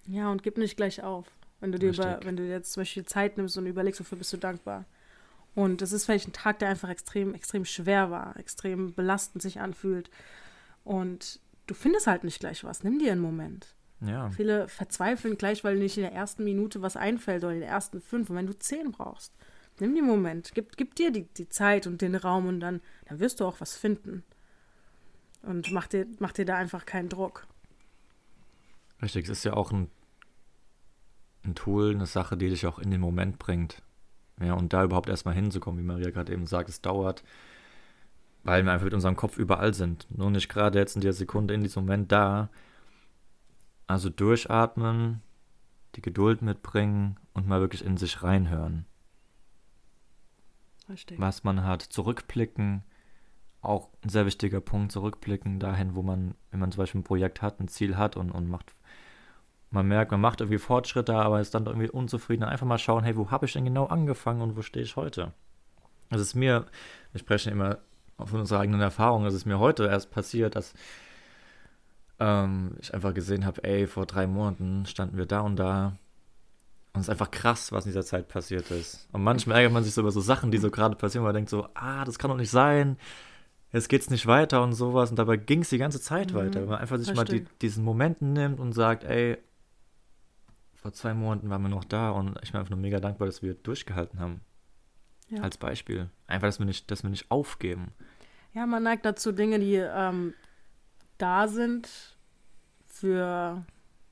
Ja, 0.06 0.30
und 0.30 0.42
gib 0.42 0.58
nicht 0.58 0.76
gleich 0.76 1.02
auf. 1.02 1.26
Wenn 1.60 1.72
du 1.72 1.78
dir 1.78 1.90
Richtig. 1.90 2.04
über, 2.06 2.20
wenn 2.24 2.36
du 2.36 2.46
jetzt 2.46 2.72
zum 2.72 2.82
Beispiel 2.82 3.04
Zeit 3.04 3.36
nimmst 3.36 3.56
und 3.56 3.66
überlegst, 3.66 4.00
wofür 4.00 4.18
bist 4.18 4.32
du 4.32 4.36
dankbar. 4.36 4.84
Und 5.54 5.80
es 5.80 5.92
ist 5.92 6.04
vielleicht 6.04 6.28
ein 6.28 6.32
Tag, 6.32 6.58
der 6.58 6.68
einfach 6.68 6.90
extrem, 6.90 7.34
extrem 7.34 7.64
schwer 7.64 8.10
war, 8.10 8.36
extrem 8.36 8.94
belastend 8.94 9.42
sich 9.42 9.58
anfühlt. 9.60 10.10
Und 10.84 11.40
du 11.66 11.74
findest 11.74 12.06
halt 12.06 12.24
nicht 12.24 12.40
gleich 12.40 12.62
was. 12.62 12.84
Nimm 12.84 12.98
dir 12.98 13.12
einen 13.12 13.22
Moment. 13.22 13.74
Ja. 14.00 14.30
Viele 14.30 14.68
verzweifeln 14.68 15.38
gleich, 15.38 15.64
weil 15.64 15.76
nicht 15.76 15.96
in 15.96 16.02
der 16.02 16.12
ersten 16.12 16.44
Minute 16.44 16.82
was 16.82 16.96
einfällt 16.96 17.42
oder 17.42 17.54
in 17.54 17.60
den 17.60 17.68
ersten 17.68 18.02
fünf. 18.02 18.28
Und 18.28 18.36
wenn 18.36 18.46
du 18.46 18.58
zehn 18.58 18.92
brauchst, 18.92 19.32
nimm 19.80 19.94
den 19.94 20.06
Moment, 20.06 20.52
gib, 20.54 20.76
gib 20.76 20.94
dir 20.94 21.10
die, 21.10 21.24
die 21.24 21.48
Zeit 21.48 21.86
und 21.86 22.02
den 22.02 22.14
Raum 22.14 22.46
und 22.46 22.60
dann, 22.60 22.80
dann 23.06 23.20
wirst 23.20 23.40
du 23.40 23.44
auch 23.44 23.60
was 23.60 23.76
finden. 23.76 24.24
Und 25.42 25.70
mach 25.70 25.86
dir, 25.86 26.06
mach 26.18 26.32
dir 26.32 26.44
da 26.44 26.56
einfach 26.56 26.86
keinen 26.86 27.08
Druck. 27.08 27.46
Richtig, 29.02 29.24
es 29.24 29.38
ist 29.38 29.44
ja 29.44 29.52
auch 29.52 29.70
ein, 29.70 29.90
ein 31.44 31.54
Tool, 31.54 31.94
eine 31.94 32.06
Sache, 32.06 32.36
die 32.36 32.48
dich 32.48 32.66
auch 32.66 32.78
in 32.78 32.90
den 32.90 33.00
Moment 33.00 33.38
bringt. 33.38 33.82
Ja, 34.40 34.54
und 34.54 34.72
da 34.72 34.84
überhaupt 34.84 35.08
erstmal 35.08 35.34
hinzukommen, 35.34 35.80
wie 35.80 35.86
Maria 35.86 36.10
gerade 36.10 36.32
eben 36.32 36.46
sagt, 36.46 36.68
es 36.68 36.80
dauert, 36.80 37.22
weil 38.42 38.64
wir 38.64 38.72
einfach 38.72 38.84
mit 38.84 38.94
unserem 38.94 39.16
Kopf 39.16 39.38
überall 39.38 39.72
sind. 39.72 40.06
Nur 40.10 40.30
nicht 40.30 40.48
gerade 40.48 40.78
jetzt 40.78 40.96
in 40.96 41.02
der 41.02 41.12
Sekunde, 41.12 41.54
in 41.54 41.62
diesem 41.62 41.84
Moment 41.84 42.12
da. 42.12 42.50
Also 43.86 44.10
durchatmen, 44.10 45.22
die 45.94 46.02
Geduld 46.02 46.42
mitbringen 46.42 47.16
und 47.32 47.46
mal 47.46 47.60
wirklich 47.60 47.84
in 47.84 47.96
sich 47.96 48.22
reinhören. 48.22 48.84
Richtig. 50.88 51.20
was 51.20 51.44
man 51.44 51.64
hat, 51.64 51.82
zurückblicken, 51.82 52.82
auch 53.60 53.88
ein 54.04 54.08
sehr 54.08 54.26
wichtiger 54.26 54.60
Punkt, 54.60 54.92
zurückblicken 54.92 55.58
dahin, 55.58 55.96
wo 55.96 56.02
man, 56.02 56.34
wenn 56.50 56.60
man 56.60 56.70
zum 56.70 56.82
Beispiel 56.82 57.00
ein 57.00 57.04
Projekt 57.04 57.42
hat, 57.42 57.60
ein 57.60 57.68
Ziel 57.68 57.96
hat 57.96 58.16
und, 58.16 58.30
und 58.30 58.48
macht, 58.48 58.72
man 59.70 59.88
merkt, 59.88 60.12
man 60.12 60.20
macht 60.20 60.40
irgendwie 60.40 60.58
Fortschritte, 60.58 61.14
aber 61.14 61.40
ist 61.40 61.54
dann 61.54 61.66
irgendwie 61.66 61.90
unzufrieden, 61.90 62.44
einfach 62.44 62.66
mal 62.66 62.78
schauen, 62.78 63.04
hey, 63.04 63.16
wo 63.16 63.30
habe 63.30 63.46
ich 63.46 63.52
denn 63.52 63.64
genau 63.64 63.86
angefangen 63.86 64.42
und 64.42 64.56
wo 64.56 64.62
stehe 64.62 64.84
ich 64.84 64.96
heute? 64.96 65.32
Es 66.10 66.20
ist 66.20 66.34
mir, 66.34 66.66
wir 67.12 67.18
sprechen 67.18 67.52
immer 67.52 67.78
von 68.24 68.40
unserer 68.40 68.60
eigenen 68.60 68.80
Erfahrung, 68.80 69.26
es 69.26 69.34
ist 69.34 69.44
mir 69.44 69.58
heute 69.58 69.86
erst 69.86 70.10
passiert, 70.10 70.54
dass 70.54 70.74
ähm, 72.20 72.76
ich 72.80 72.94
einfach 72.94 73.12
gesehen 73.12 73.44
habe, 73.44 73.62
ey, 73.64 73.86
vor 73.86 74.06
drei 74.06 74.26
Monaten 74.26 74.86
standen 74.86 75.16
wir 75.18 75.26
da 75.26 75.40
und 75.40 75.56
da 75.56 75.98
und 76.96 77.02
es 77.02 77.06
ist 77.08 77.10
einfach 77.10 77.30
krass, 77.30 77.72
was 77.72 77.84
in 77.84 77.90
dieser 77.90 78.04
Zeit 78.04 78.28
passiert 78.28 78.70
ist. 78.70 79.08
Und 79.12 79.22
manchmal 79.22 79.58
ärgert 79.58 79.72
man 79.72 79.84
sich 79.84 79.94
so 79.94 80.00
über 80.00 80.10
so 80.10 80.20
Sachen, 80.20 80.50
die 80.50 80.58
so 80.58 80.70
gerade 80.70 80.96
passieren, 80.96 81.24
weil 81.24 81.32
man 81.32 81.36
denkt 81.36 81.50
so, 81.50 81.68
ah, 81.74 82.04
das 82.04 82.18
kann 82.18 82.30
doch 82.30 82.36
nicht 82.36 82.50
sein. 82.50 82.96
Jetzt 83.72 83.88
geht's 83.88 84.10
nicht 84.10 84.26
weiter 84.26 84.62
und 84.62 84.72
sowas. 84.72 85.10
Und 85.10 85.18
dabei 85.18 85.36
ging 85.36 85.60
es 85.60 85.68
die 85.68 85.78
ganze 85.78 86.00
Zeit 86.00 86.32
Mhm, 86.32 86.36
weiter. 86.36 86.60
Wenn 86.62 86.68
man 86.70 86.78
einfach 86.78 86.98
sich 86.98 87.14
mal 87.14 87.24
die, 87.24 87.44
diesen 87.60 87.84
Moment 87.84 88.22
nimmt 88.22 88.58
und 88.58 88.72
sagt, 88.72 89.04
ey, 89.04 89.36
vor 90.74 90.92
zwei 90.92 91.14
Monaten 91.14 91.50
waren 91.50 91.62
wir 91.62 91.68
noch 91.68 91.84
da 91.84 92.10
und 92.10 92.38
ich 92.42 92.52
bin 92.52 92.60
einfach 92.60 92.70
nur 92.70 92.78
mega 92.78 92.98
dankbar, 92.98 93.26
dass 93.26 93.42
wir 93.42 93.54
durchgehalten 93.54 94.18
haben. 94.18 94.40
Ja. 95.28 95.42
Als 95.42 95.58
Beispiel. 95.58 96.08
Einfach, 96.28 96.48
dass 96.48 96.58
wir 96.58 96.66
nicht, 96.66 96.90
dass 96.90 97.02
wir 97.02 97.10
nicht 97.10 97.30
aufgeben. 97.30 97.92
Ja, 98.54 98.64
man 98.64 98.84
neigt 98.84 99.04
dazu, 99.04 99.32
Dinge, 99.32 99.58
die 99.58 99.74
ähm, 99.74 100.32
da 101.18 101.48
sind, 101.48 102.16
für 102.86 103.64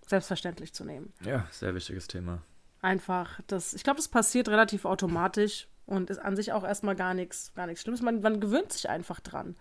selbstverständlich 0.06 0.74
zu 0.74 0.84
nehmen. 0.84 1.12
Ja, 1.24 1.46
sehr 1.50 1.74
wichtiges 1.74 2.08
Thema. 2.08 2.42
Einfach, 2.84 3.40
das, 3.46 3.72
ich 3.72 3.82
glaube, 3.82 3.96
das 3.96 4.08
passiert 4.08 4.46
relativ 4.50 4.84
automatisch 4.84 5.68
und 5.86 6.10
ist 6.10 6.18
an 6.18 6.36
sich 6.36 6.52
auch 6.52 6.64
erstmal 6.64 6.94
gar 6.94 7.14
nichts, 7.14 7.54
gar 7.54 7.66
nichts 7.66 7.80
Schlimmes. 7.80 8.02
Man, 8.02 8.20
man 8.20 8.40
gewöhnt 8.40 8.70
sich 8.74 8.90
einfach 8.90 9.20
dran. 9.20 9.56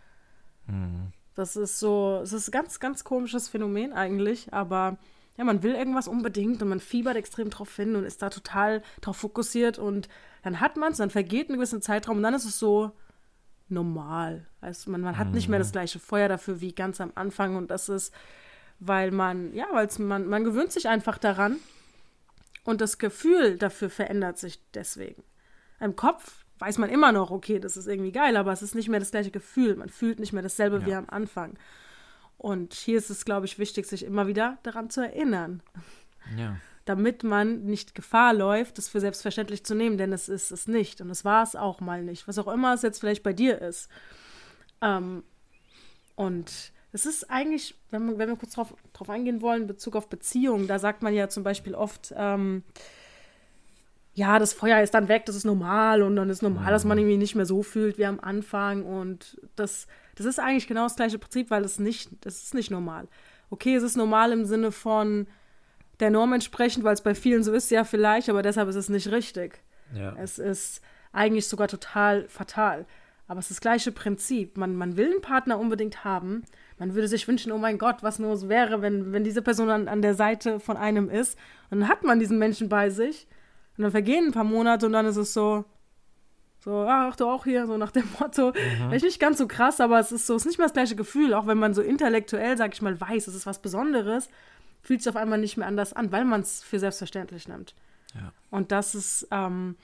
Mhm. 0.67 1.13
Das 1.33 1.55
ist 1.55 1.79
so, 1.79 2.19
es 2.21 2.33
ist 2.33 2.49
ein 2.49 2.51
ganz, 2.51 2.81
ganz 2.81 3.05
komisches 3.05 3.47
Phänomen 3.47 3.93
eigentlich, 3.93 4.51
aber 4.51 4.97
ja, 5.37 5.45
man 5.45 5.63
will 5.63 5.73
irgendwas 5.73 6.09
unbedingt 6.09 6.61
und 6.61 6.67
man 6.67 6.81
fiebert 6.81 7.15
extrem 7.15 7.49
drauf 7.49 7.73
hin 7.73 7.95
und 7.95 8.03
ist 8.03 8.21
da 8.21 8.29
total 8.29 8.83
drauf 8.99 9.15
fokussiert 9.15 9.79
und 9.79 10.09
dann 10.43 10.59
hat 10.59 10.75
man 10.75 10.91
es, 10.91 10.97
dann 10.97 11.09
vergeht 11.09 11.49
ein 11.49 11.55
gewisser 11.55 11.79
Zeitraum 11.79 12.17
und 12.17 12.23
dann 12.23 12.33
ist 12.33 12.43
es 12.43 12.59
so 12.59 12.91
normal. 13.69 14.47
Also 14.59 14.91
man, 14.91 14.99
man 14.99 15.17
hat 15.17 15.31
nicht 15.31 15.47
mehr 15.47 15.59
das 15.59 15.71
gleiche 15.71 15.99
Feuer 15.99 16.27
dafür 16.27 16.59
wie 16.59 16.73
ganz 16.73 16.99
am 16.99 17.13
Anfang 17.15 17.55
und 17.55 17.71
das 17.71 17.87
ist, 17.87 18.13
weil 18.79 19.11
man, 19.11 19.53
ja, 19.53 19.67
weil 19.71 19.87
man, 19.99 20.27
man 20.27 20.43
gewöhnt 20.43 20.73
sich 20.73 20.89
einfach 20.89 21.17
daran 21.17 21.55
und 22.63 22.81
das 22.81 22.97
Gefühl 22.97 23.57
dafür 23.57 23.89
verändert 23.89 24.37
sich 24.37 24.59
deswegen. 24.73 25.23
Im 25.79 25.95
Kopf 25.95 26.45
weiß 26.59 26.77
man 26.77 26.89
immer 26.89 27.11
noch, 27.11 27.29
okay, 27.31 27.59
das 27.59 27.75
ist 27.77 27.87
irgendwie 27.87 28.11
geil, 28.13 28.37
aber 28.37 28.53
es 28.53 28.61
ist 28.61 28.73
nicht 28.75 28.87
mehr 28.87 28.99
das 28.99 29.11
gleiche 29.11 29.31
Gefühl. 29.31 29.75
Man 29.75 29.89
fühlt 29.89 30.19
nicht 30.19 30.31
mehr 30.33 30.43
dasselbe 30.43 30.79
Ja. 30.79 30.85
wie 30.85 30.93
am 30.93 31.09
Anfang. 31.09 31.57
Und 32.37 32.73
hier 32.73 32.97
ist 32.97 33.09
es, 33.09 33.25
glaube 33.25 33.45
ich, 33.45 33.59
wichtig, 33.59 33.85
sich 33.85 34.03
immer 34.05 34.27
wieder 34.27 34.57
daran 34.63 34.89
zu 34.89 35.01
erinnern, 35.01 35.61
Ja. 36.37 36.57
damit 36.85 37.23
man 37.23 37.63
nicht 37.63 37.95
Gefahr 37.95 38.33
läuft, 38.33 38.77
das 38.77 38.87
für 38.89 38.99
selbstverständlich 39.01 39.65
zu 39.65 39.75
nehmen, 39.75 39.97
denn 39.97 40.13
es 40.13 40.29
ist 40.29 40.51
es 40.51 40.67
nicht. 40.67 41.01
Und 41.01 41.09
es 41.09 41.25
war 41.25 41.43
es 41.43 41.55
auch 41.55 41.79
mal 41.81 42.01
nicht. 42.03 42.27
Was 42.27 42.37
auch 42.37 42.47
immer 42.47 42.73
es 42.73 42.81
jetzt 42.81 42.99
vielleicht 42.99 43.23
bei 43.23 43.33
dir 43.33 43.61
ist. 43.61 43.89
Ähm, 44.81 45.23
und 46.15 46.71
es 46.93 47.07
ist 47.07 47.29
eigentlich, 47.29 47.75
wenn, 47.89 48.05
man, 48.05 48.17
wenn 48.19 48.29
wir 48.29 48.35
kurz 48.35 48.53
drauf, 48.53 48.73
drauf 48.93 49.09
eingehen 49.09 49.41
wollen, 49.41 49.63
in 49.63 49.67
Bezug 49.67 49.95
auf 49.95 50.07
Beziehungen, 50.07 50.67
da 50.67 50.77
sagt 50.77 51.01
man 51.01 51.13
ja 51.13 51.27
zum 51.27 51.43
Beispiel 51.43 51.73
oft, 51.73 52.13
ähm, 52.15 52.63
ja, 54.13 54.37
das 54.37 54.53
Feuer 54.53 54.79
ist 54.81 54.93
dann 54.93 55.07
weg, 55.07 55.25
das 55.25 55.35
ist 55.35 55.43
normal 55.43 56.03
und 56.03 56.15
dann 56.15 56.29
ist 56.29 56.43
normal, 56.43 56.71
dass 56.71 56.85
man 56.85 56.99
irgendwie 56.99 57.17
nicht 57.17 57.33
mehr 57.33 57.47
so 57.47 57.63
fühlt 57.63 57.97
wie 57.97 58.05
am 58.05 58.19
Anfang 58.19 58.83
und 58.83 59.41
das, 59.55 59.87
das 60.13 60.27
ist 60.27 60.39
eigentlich 60.39 60.67
genau 60.67 60.83
das 60.83 60.95
gleiche 60.95 61.17
Prinzip, 61.17 61.49
weil 61.49 61.65
es 61.65 61.79
nicht, 61.79 62.11
das 62.21 62.43
ist 62.43 62.53
nicht 62.53 62.69
normal. 62.69 63.07
Okay, 63.49 63.75
es 63.75 63.81
ist 63.81 63.97
normal 63.97 64.31
im 64.31 64.45
Sinne 64.45 64.71
von 64.71 65.25
der 65.99 66.11
Norm 66.11 66.31
entsprechend, 66.33 66.83
weil 66.83 66.93
es 66.93 67.01
bei 67.01 67.15
vielen 67.15 67.43
so 67.43 67.53
ist, 67.53 67.71
ja 67.71 67.83
vielleicht, 67.83 68.29
aber 68.29 68.43
deshalb 68.43 68.69
ist 68.69 68.75
es 68.75 68.89
nicht 68.89 69.11
richtig. 69.11 69.63
Ja. 69.95 70.15
Es 70.19 70.37
ist 70.37 70.81
eigentlich 71.11 71.47
sogar 71.47 71.67
total 71.67 72.27
fatal. 72.27 72.85
Aber 73.27 73.39
es 73.39 73.45
ist 73.45 73.57
das 73.57 73.61
gleiche 73.61 73.91
Prinzip. 73.91 74.57
Man, 74.57 74.75
man 74.75 74.97
will 74.97 75.11
einen 75.11 75.21
Partner 75.21 75.57
unbedingt 75.57 76.03
haben. 76.03 76.43
Man 76.77 76.93
würde 76.93 77.07
sich 77.07 77.27
wünschen, 77.27 77.51
oh 77.51 77.57
mein 77.57 77.77
Gott, 77.77 78.03
was 78.03 78.19
nur 78.19 78.35
so 78.35 78.49
wäre, 78.49 78.81
wenn, 78.81 79.13
wenn 79.13 79.23
diese 79.23 79.41
Person 79.41 79.69
an, 79.69 79.87
an 79.87 80.01
der 80.01 80.13
Seite 80.13 80.59
von 80.59 80.77
einem 80.77 81.09
ist. 81.09 81.37
Und 81.69 81.79
dann 81.79 81.89
hat 81.89 82.03
man 82.03 82.19
diesen 82.19 82.37
Menschen 82.37 82.69
bei 82.69 82.89
sich. 82.89 83.27
Und 83.77 83.83
dann 83.83 83.91
vergehen 83.91 84.25
ein 84.25 84.31
paar 84.33 84.43
Monate 84.43 84.85
und 84.85 84.93
dann 84.93 85.05
ist 85.05 85.17
es 85.17 85.33
so, 85.33 85.65
so, 86.59 86.85
ach, 86.87 87.15
du 87.15 87.25
auch 87.25 87.43
hier, 87.43 87.65
so 87.65 87.77
nach 87.77 87.91
dem 87.91 88.07
Motto. 88.19 88.53
Vielleicht 88.53 89.03
nicht 89.03 89.19
ganz 89.19 89.37
so 89.37 89.47
krass, 89.47 89.81
aber 89.81 89.99
es 89.99 90.11
ist 90.11 90.27
so, 90.27 90.35
es 90.35 90.43
ist 90.43 90.47
nicht 90.47 90.57
mehr 90.57 90.67
das 90.67 90.73
gleiche 90.73 90.95
Gefühl. 90.95 91.33
Auch 91.33 91.47
wenn 91.47 91.57
man 91.57 91.73
so 91.73 91.81
intellektuell, 91.81 92.57
sag 92.57 92.73
ich 92.73 92.81
mal, 92.81 92.99
weiß, 92.99 93.27
es 93.27 93.35
ist 93.35 93.45
was 93.45 93.61
Besonderes, 93.61 94.29
fühlt 94.81 95.01
sich 95.01 95.09
auf 95.09 95.15
einmal 95.15 95.39
nicht 95.39 95.57
mehr 95.57 95.67
anders 95.67 95.93
an, 95.93 96.11
weil 96.11 96.25
man 96.25 96.41
es 96.41 96.63
für 96.63 96.79
selbstverständlich 96.79 97.47
nimmt. 97.47 97.73
Ja. 98.15 98.31
Und 98.51 98.71
das 98.71 98.95
ist 98.95 99.27
ähm, 99.31 99.75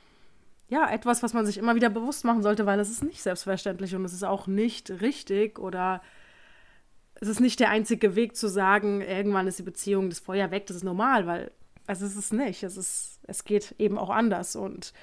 ja 0.70 0.90
etwas, 0.90 1.22
was 1.24 1.34
man 1.34 1.46
sich 1.46 1.58
immer 1.58 1.76
wieder 1.76 1.90
bewusst 1.90 2.26
machen 2.26 2.42
sollte, 2.42 2.66
weil 2.66 2.80
es 2.80 2.90
ist 2.90 3.04
nicht 3.04 3.22
selbstverständlich 3.22 3.96
und 3.96 4.06
es 4.06 4.14
ist 4.14 4.24
auch 4.24 4.48
nicht 4.48 4.90
richtig 5.02 5.60
oder 5.60 6.02
es 7.16 7.28
ist 7.28 7.42
nicht 7.42 7.60
der 7.60 7.70
einzige 7.70 8.16
Weg 8.16 8.38
zu 8.38 8.48
sagen, 8.48 9.02
irgendwann 9.02 9.48
ist 9.48 9.60
die 9.60 9.64
Beziehung, 9.64 10.10
das 10.10 10.20
Feuer 10.20 10.52
weg, 10.52 10.68
das 10.68 10.78
ist 10.78 10.84
normal, 10.84 11.28
weil 11.28 11.52
also 11.90 12.06
es 12.06 12.12
ist 12.12 12.26
es 12.26 12.32
nicht. 12.32 12.62
Es, 12.62 12.78
ist, 12.78 13.20
es 13.24 13.44
geht 13.44 13.74
eben 13.80 13.98
auch 13.98 14.12
anders. 14.12 14.56
Und 14.56 14.94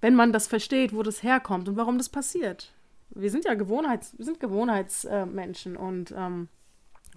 wenn 0.00 0.14
man 0.14 0.32
das 0.32 0.46
versteht, 0.46 0.94
wo 0.94 1.02
das 1.02 1.22
herkommt 1.22 1.68
und 1.68 1.76
warum 1.76 1.98
das 1.98 2.08
passiert. 2.08 2.72
Wir 3.10 3.30
sind 3.30 3.44
ja 3.44 3.52
Gewohnheits, 3.52 4.16
wir 4.16 4.24
sind 4.24 4.40
Gewohnheitsmenschen 4.40 5.76
und 5.76 6.14
ähm, 6.16 6.48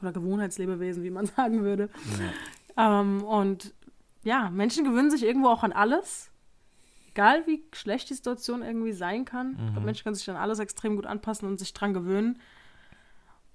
oder 0.02 0.12
Gewohnheitslebewesen, 0.12 1.04
wie 1.04 1.10
man 1.10 1.26
sagen 1.38 1.64
würde. 1.64 1.90
Ähm, 2.76 3.24
und 3.24 3.74
ja, 4.26 4.50
Menschen 4.50 4.84
gewöhnen 4.84 5.10
sich 5.10 5.24
irgendwo 5.24 5.48
auch 5.48 5.64
an 5.64 5.72
alles. 5.72 6.30
Egal 7.18 7.48
wie 7.48 7.64
schlecht 7.74 8.12
die 8.12 8.14
Situation 8.14 8.62
irgendwie 8.62 8.92
sein 8.92 9.26
kann. 9.26 9.54
Ich 9.54 9.72
glaube, 9.72 9.86
Menschen 9.88 10.04
können 10.04 10.14
sich 10.14 10.30
an 10.30 10.36
alles 10.36 10.60
extrem 10.60 10.98
gut 10.98 11.08
anpassen 11.08 11.48
und 11.48 11.58
sich 11.58 11.74
dran 11.74 11.96
gewöhnen. 11.96 12.40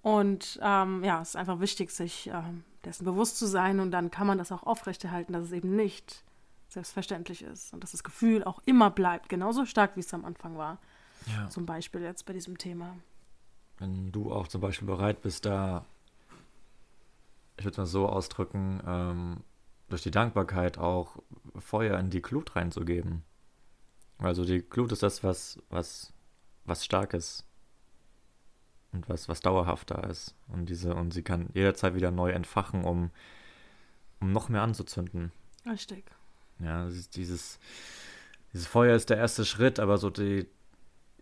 Und 0.02 0.59
ähm, 0.61 1.04
ja, 1.04 1.23
es 1.23 1.28
ist 1.28 1.37
einfach 1.37 1.61
wichtig, 1.61 1.92
sich 1.92 2.26
ähm, 2.26 2.64
dessen 2.85 3.04
bewusst 3.04 3.38
zu 3.38 3.47
sein 3.47 3.78
und 3.78 3.92
dann 3.92 4.11
kann 4.11 4.26
man 4.26 4.37
das 4.37 4.50
auch 4.50 4.64
aufrechterhalten, 4.64 5.33
dass 5.33 5.45
es 5.45 5.52
eben 5.52 5.76
nicht 5.76 6.25
selbstverständlich 6.71 7.42
ist 7.42 7.73
und 7.73 7.85
dass 7.85 7.92
das 7.92 8.02
Gefühl 8.02 8.42
auch 8.42 8.61
immer 8.64 8.90
bleibt, 8.90 9.28
genauso 9.28 9.64
stark 9.64 9.95
wie 9.95 10.00
es 10.00 10.12
am 10.12 10.25
Anfang 10.25 10.59
war. 10.59 10.78
ja. 11.26 11.49
Zum 11.49 11.64
Beispiel 11.64 12.00
jetzt 12.00 12.26
bei 12.26 12.33
diesem 12.33 12.59
Thema. 12.59 12.97
Wenn 13.78 14.11
du 14.11 14.33
auch 14.33 14.49
zum 14.49 14.61
Beispiel 14.61 14.88
bereit 14.88 15.23
bist, 15.23 15.47
da, 15.47 15.85
ich 17.59 17.64
würde 17.64 17.75
es 17.75 17.78
mal 17.78 17.87
so 17.87 18.09
ausdrücken, 18.09 18.83
ähm, 18.85 19.37
durch 19.88 20.02
die 20.02 20.11
Dankbarkeit 20.11 20.78
auch 20.78 21.19
Feuer 21.61 21.97
in 22.00 22.11
die 22.11 22.23
Glut 22.23 22.57
reinzugeben. 22.57 23.23
Also 24.22 24.44
die 24.44 24.62
Glut 24.62 24.92
ist 24.92 25.02
das, 25.02 25.24
was, 25.24 25.58
was, 25.68 26.12
was 26.64 26.84
stark 26.84 27.12
ist 27.12 27.44
und 28.92 29.08
was, 29.08 29.28
was 29.28 29.40
dauerhaft 29.40 29.90
da 29.90 30.00
ist. 30.02 30.34
Und 30.48 30.66
diese, 30.66 30.94
und 30.94 31.12
sie 31.12 31.22
kann 31.22 31.48
jederzeit 31.54 31.94
wieder 31.94 32.10
neu 32.10 32.30
entfachen, 32.30 32.84
um, 32.84 33.10
um 34.20 34.30
noch 34.32 34.48
mehr 34.48 34.62
anzuzünden. 34.62 35.32
Richtig. 35.66 36.04
Ja, 36.60 36.88
dieses, 37.14 37.58
dieses 38.52 38.66
Feuer 38.66 38.94
ist 38.94 39.10
der 39.10 39.16
erste 39.16 39.44
Schritt, 39.44 39.80
aber 39.80 39.98
so 39.98 40.08
die 40.08 40.46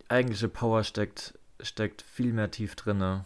eigentliche 0.07 0.49
Power 0.49 0.83
steckt, 0.83 1.39
steckt 1.59 2.03
viel 2.03 2.33
mehr 2.33 2.51
tief 2.51 2.75
drinne. 2.75 3.25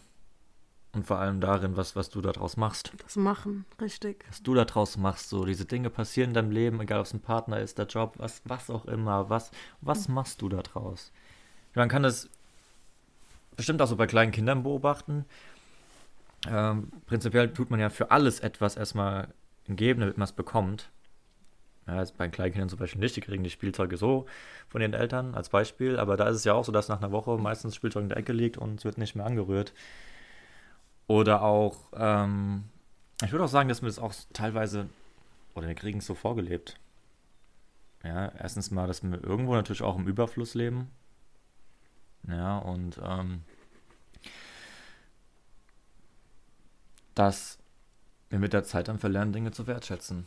Und 0.96 1.06
vor 1.06 1.18
allem 1.18 1.42
darin, 1.42 1.76
was, 1.76 1.94
was 1.94 2.08
du 2.08 2.22
daraus 2.22 2.56
machst. 2.56 2.90
Das 3.02 3.16
Machen, 3.16 3.66
richtig. 3.82 4.24
Was 4.28 4.42
du 4.42 4.54
daraus 4.54 4.96
machst, 4.96 5.28
so 5.28 5.44
diese 5.44 5.66
Dinge 5.66 5.90
passieren 5.90 6.30
in 6.30 6.34
deinem 6.34 6.50
Leben, 6.50 6.80
egal 6.80 7.00
ob 7.00 7.04
es 7.04 7.12
ein 7.12 7.20
Partner 7.20 7.60
ist, 7.60 7.76
der 7.76 7.84
Job, 7.84 8.14
was, 8.16 8.40
was 8.46 8.70
auch 8.70 8.86
immer, 8.86 9.28
was, 9.28 9.50
was 9.82 10.08
machst 10.08 10.40
du 10.40 10.48
daraus? 10.48 11.12
Man 11.74 11.90
kann 11.90 12.02
das 12.02 12.30
bestimmt 13.56 13.82
auch 13.82 13.88
so 13.88 13.96
bei 13.96 14.06
kleinen 14.06 14.32
Kindern 14.32 14.62
beobachten. 14.62 15.26
Ähm, 16.48 16.90
prinzipiell 17.04 17.52
tut 17.52 17.68
man 17.70 17.78
ja 17.78 17.90
für 17.90 18.10
alles 18.10 18.40
etwas 18.40 18.78
erstmal 18.78 19.28
geben, 19.68 20.00
damit 20.00 20.16
man 20.16 20.24
es 20.24 20.32
bekommt. 20.32 20.88
Ja, 21.86 22.00
ist 22.00 22.16
bei 22.16 22.26
kleinen 22.28 22.52
Kindern 22.52 22.70
zum 22.70 22.78
Beispiel 22.78 23.02
nicht, 23.02 23.16
die 23.16 23.20
kriegen 23.20 23.44
die 23.44 23.50
Spielzeuge 23.50 23.98
so 23.98 24.24
von 24.66 24.80
den 24.80 24.94
Eltern 24.94 25.34
als 25.34 25.50
Beispiel, 25.50 25.98
aber 25.98 26.16
da 26.16 26.26
ist 26.28 26.36
es 26.36 26.44
ja 26.44 26.54
auch 26.54 26.64
so, 26.64 26.72
dass 26.72 26.88
nach 26.88 27.02
einer 27.02 27.12
Woche 27.12 27.36
meistens 27.36 27.76
Spielzeug 27.76 28.04
in 28.04 28.08
der 28.08 28.16
Ecke 28.16 28.32
liegt 28.32 28.56
und 28.56 28.78
es 28.78 28.86
wird 28.86 28.96
nicht 28.96 29.14
mehr 29.14 29.26
angerührt. 29.26 29.74
Oder 31.08 31.42
auch, 31.42 31.88
ähm, 31.94 32.64
ich 33.22 33.32
würde 33.32 33.44
auch 33.44 33.48
sagen, 33.48 33.68
dass 33.68 33.82
wir 33.82 33.88
das 33.88 33.98
auch 33.98 34.14
teilweise, 34.32 34.88
oder 35.54 35.68
wir 35.68 35.74
kriegen 35.74 35.98
es 35.98 36.06
so 36.06 36.14
vorgelebt. 36.14 36.78
Ja, 38.02 38.28
erstens 38.38 38.70
mal, 38.70 38.86
dass 38.86 39.02
wir 39.02 39.22
irgendwo 39.22 39.54
natürlich 39.54 39.82
auch 39.82 39.96
im 39.96 40.06
Überfluss 40.06 40.54
leben. 40.54 40.90
Ja, 42.28 42.58
und 42.58 43.00
ähm, 43.02 43.42
dass 47.14 47.58
wir 48.28 48.38
mit 48.38 48.52
der 48.52 48.64
Zeit 48.64 48.88
dann 48.88 48.98
verlernen, 48.98 49.32
Dinge 49.32 49.52
zu 49.52 49.66
wertschätzen. 49.66 50.26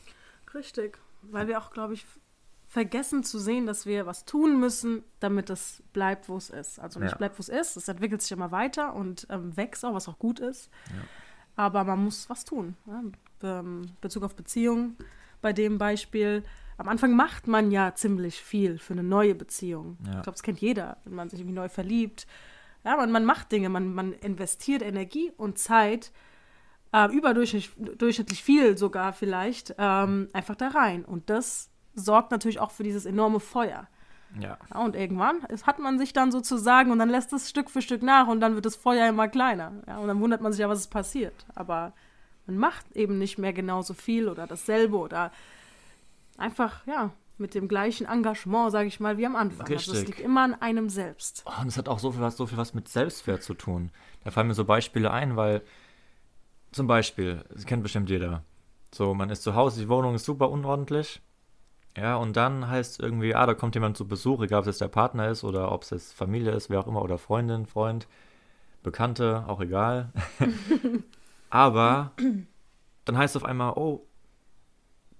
Richtig, 0.53 0.97
weil 1.21 1.47
wir 1.47 1.59
auch, 1.59 1.71
glaube 1.71 1.93
ich, 1.93 2.05
vergessen 2.69 3.23
zu 3.23 3.39
sehen, 3.39 3.65
dass 3.65 3.87
wir 3.87 4.05
was 4.05 4.25
tun 4.25 4.59
müssen, 4.59 5.03
damit 5.19 5.49
es 5.49 5.81
bleibt, 5.91 6.29
wo 6.29 6.37
es 6.37 6.51
ist. 6.51 6.79
Also 6.79 6.99
nicht 6.99 7.11
ja. 7.11 7.17
bleibt, 7.17 7.39
wo 7.39 7.41
es 7.41 7.49
ist, 7.49 7.75
es 7.75 7.87
entwickelt 7.87 8.21
sich 8.21 8.31
immer 8.31 8.51
weiter 8.51 8.93
und 8.93 9.25
ähm, 9.31 9.57
wächst 9.57 9.83
auch, 9.83 9.95
was 9.95 10.07
auch 10.07 10.19
gut 10.19 10.39
ist. 10.39 10.69
Ja. 10.89 11.01
Aber 11.55 11.83
man 11.83 12.03
muss 12.03 12.29
was 12.29 12.45
tun. 12.45 12.77
Ja? 12.85 13.01
Ähm, 13.41 13.81
Bezug 14.01 14.23
auf 14.23 14.35
Beziehungen, 14.35 14.97
bei 15.41 15.51
dem 15.51 15.79
Beispiel, 15.79 16.43
am 16.77 16.87
Anfang 16.87 17.15
macht 17.15 17.47
man 17.47 17.71
ja 17.71 17.95
ziemlich 17.95 18.39
viel 18.39 18.77
für 18.77 18.93
eine 18.93 19.03
neue 19.03 19.33
Beziehung. 19.33 19.97
Ja. 20.05 20.17
Ich 20.17 20.21
glaube, 20.21 20.31
das 20.33 20.43
kennt 20.43 20.61
jeder, 20.61 20.97
wenn 21.05 21.15
man 21.15 21.29
sich 21.29 21.39
irgendwie 21.39 21.55
neu 21.55 21.69
verliebt. 21.69 22.27
Ja, 22.85 22.95
man, 22.97 23.11
man 23.11 23.25
macht 23.25 23.51
Dinge, 23.51 23.69
man, 23.69 23.93
man 23.95 24.13
investiert 24.13 24.83
Energie 24.83 25.31
und 25.37 25.57
Zeit, 25.57 26.11
äh, 26.93 27.11
überdurchschnittlich 27.11 28.43
viel 28.43 28.77
sogar 28.77 29.11
vielleicht, 29.11 29.73
ähm, 29.79 30.29
einfach 30.33 30.55
da 30.55 30.67
rein. 30.67 31.03
Und 31.03 31.31
das 31.31 31.71
sorgt 31.99 32.31
natürlich 32.31 32.59
auch 32.59 32.71
für 32.71 32.83
dieses 32.83 33.05
enorme 33.05 33.39
Feuer. 33.39 33.87
Ja. 34.39 34.57
ja. 34.69 34.79
Und 34.79 34.95
irgendwann 34.95 35.41
hat 35.63 35.79
man 35.79 35.97
sich 35.97 36.13
dann 36.13 36.31
sozusagen 36.31 36.91
und 36.91 36.99
dann 36.99 37.09
lässt 37.09 37.33
es 37.33 37.49
Stück 37.49 37.69
für 37.69 37.81
Stück 37.81 38.03
nach 38.03 38.27
und 38.27 38.39
dann 38.41 38.55
wird 38.55 38.65
das 38.65 38.75
Feuer 38.75 39.07
immer 39.07 39.27
kleiner. 39.27 39.73
Ja, 39.87 39.97
und 39.97 40.07
dann 40.07 40.19
wundert 40.19 40.41
man 40.41 40.51
sich 40.51 40.61
ja, 40.61 40.69
was 40.69 40.79
ist 40.79 40.89
passiert. 40.89 41.45
Aber 41.55 41.93
man 42.45 42.57
macht 42.57 42.95
eben 42.95 43.17
nicht 43.17 43.37
mehr 43.37 43.53
genauso 43.53 43.93
viel 43.93 44.29
oder 44.29 44.47
dasselbe 44.47 44.97
oder 44.97 45.31
einfach, 46.37 46.85
ja, 46.85 47.11
mit 47.37 47.55
dem 47.55 47.67
gleichen 47.67 48.05
Engagement, 48.05 48.71
sage 48.71 48.87
ich 48.87 48.99
mal, 48.99 49.17
wie 49.17 49.25
am 49.25 49.35
Anfang. 49.35 49.65
Richtig. 49.67 49.89
Also 49.89 50.01
es 50.01 50.07
liegt 50.07 50.19
immer 50.19 50.41
an 50.43 50.53
einem 50.55 50.89
selbst. 50.89 51.43
Oh, 51.45 51.61
und 51.61 51.67
es 51.67 51.77
hat 51.77 51.87
auch 51.87 51.99
so 51.99 52.11
viel, 52.11 52.21
was, 52.21 52.35
so 52.35 52.45
viel 52.45 52.57
was 52.57 52.73
mit 52.73 52.89
Selbstwert 52.89 53.43
zu 53.43 53.53
tun. 53.53 53.91
Da 54.23 54.31
fallen 54.31 54.47
mir 54.47 54.53
so 54.53 54.65
Beispiele 54.65 55.11
ein, 55.11 55.37
weil 55.37 55.61
zum 56.71 56.85
Beispiel, 56.87 57.45
das 57.49 57.65
kennt 57.65 57.81
bestimmt 57.81 58.09
jeder. 58.09 58.43
So, 58.93 59.13
man 59.13 59.29
ist 59.29 59.43
zu 59.43 59.55
Hause, 59.55 59.81
die 59.81 59.89
Wohnung 59.89 60.15
ist 60.15 60.25
super 60.25 60.49
unordentlich 60.49 61.21
ja, 61.97 62.15
und 62.15 62.37
dann 62.37 62.67
heißt 62.67 62.99
irgendwie, 62.99 63.35
ah, 63.35 63.45
da 63.45 63.53
kommt 63.53 63.75
jemand 63.75 63.97
zu 63.97 64.07
Besuch, 64.07 64.41
egal 64.41 64.59
ob 64.59 64.63
es 64.63 64.75
jetzt 64.75 64.81
der 64.81 64.87
Partner 64.87 65.29
ist 65.29 65.43
oder 65.43 65.71
ob 65.71 65.83
es 65.83 65.89
jetzt 65.89 66.13
Familie 66.13 66.51
ist, 66.51 66.69
wer 66.69 66.79
auch 66.79 66.87
immer, 66.87 67.01
oder 67.01 67.17
Freundin, 67.17 67.65
Freund, 67.65 68.07
Bekannte, 68.83 69.43
auch 69.47 69.59
egal. 69.59 70.11
Aber 71.49 72.11
dann 73.05 73.17
heißt 73.17 73.35
es 73.35 73.41
auf 73.41 73.47
einmal, 73.47 73.73
oh, 73.73 74.05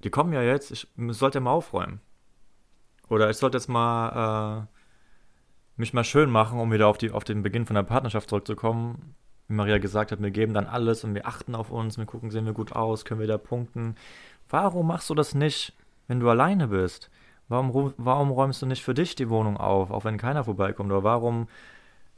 die 0.03 0.09
kommen 0.09 0.31
ja 0.31 0.41
jetzt, 0.41 0.71
ich, 0.71 0.87
ich 0.95 1.17
sollte 1.17 1.39
mal 1.39 1.51
aufräumen. 1.51 1.99
Oder 3.09 3.29
ich 3.29 3.37
sollte 3.37 3.57
jetzt 3.57 3.67
mal 3.67 4.67
äh, 4.67 4.79
mich 5.79 5.93
mal 5.93 6.03
schön 6.03 6.29
machen, 6.29 6.59
um 6.59 6.71
wieder 6.71 6.87
auf, 6.87 6.97
die, 6.97 7.11
auf 7.11 7.23
den 7.23 7.41
Beginn 7.41 7.65
von 7.65 7.75
der 7.75 7.83
Partnerschaft 7.83 8.29
zurückzukommen. 8.29 9.15
Wie 9.47 9.55
Maria 9.55 9.79
gesagt 9.79 10.11
hat, 10.11 10.21
wir 10.21 10.31
geben 10.31 10.53
dann 10.53 10.67
alles 10.67 11.03
und 11.03 11.15
wir 11.15 11.27
achten 11.27 11.55
auf 11.55 11.71
uns, 11.71 11.97
wir 11.97 12.05
gucken, 12.05 12.29
sehen 12.29 12.45
wir 12.45 12.53
gut 12.53 12.73
aus, 12.73 13.03
können 13.03 13.19
wir 13.19 13.27
da 13.27 13.37
punkten. 13.37 13.95
Warum 14.47 14.87
machst 14.87 15.09
du 15.09 15.15
das 15.15 15.33
nicht? 15.33 15.73
Wenn 16.09 16.19
du 16.19 16.29
alleine 16.29 16.67
bist? 16.67 17.09
Warum, 17.47 17.93
warum 17.97 18.31
räumst 18.31 18.61
du 18.61 18.65
nicht 18.65 18.83
für 18.83 18.93
dich 18.93 19.15
die 19.15 19.29
Wohnung 19.29 19.57
auf, 19.57 19.91
auch 19.91 20.03
wenn 20.03 20.17
keiner 20.17 20.43
vorbeikommt? 20.43 20.91
Oder 20.91 21.03
warum 21.03 21.47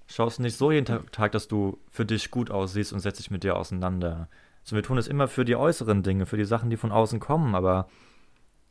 schaust 0.07 0.39
du 0.39 0.41
nicht 0.41 0.57
so 0.57 0.71
jeden 0.71 0.85
Tag, 1.11 1.31
dass 1.33 1.47
du 1.47 1.77
für 1.91 2.05
dich 2.05 2.31
gut 2.31 2.49
aussiehst 2.49 2.91
und 2.93 3.01
setzt 3.01 3.19
dich 3.19 3.31
mit 3.31 3.43
dir 3.43 3.57
auseinander? 3.57 4.29
Also 4.63 4.75
wir 4.75 4.83
tun 4.83 4.97
es 4.97 5.07
immer 5.07 5.27
für 5.27 5.45
die 5.45 5.55
äußeren 5.55 6.03
Dinge, 6.03 6.25
für 6.25 6.37
die 6.37 6.45
Sachen, 6.45 6.69
die 6.69 6.77
von 6.77 6.91
außen 6.91 7.19
kommen, 7.19 7.53
aber 7.53 7.87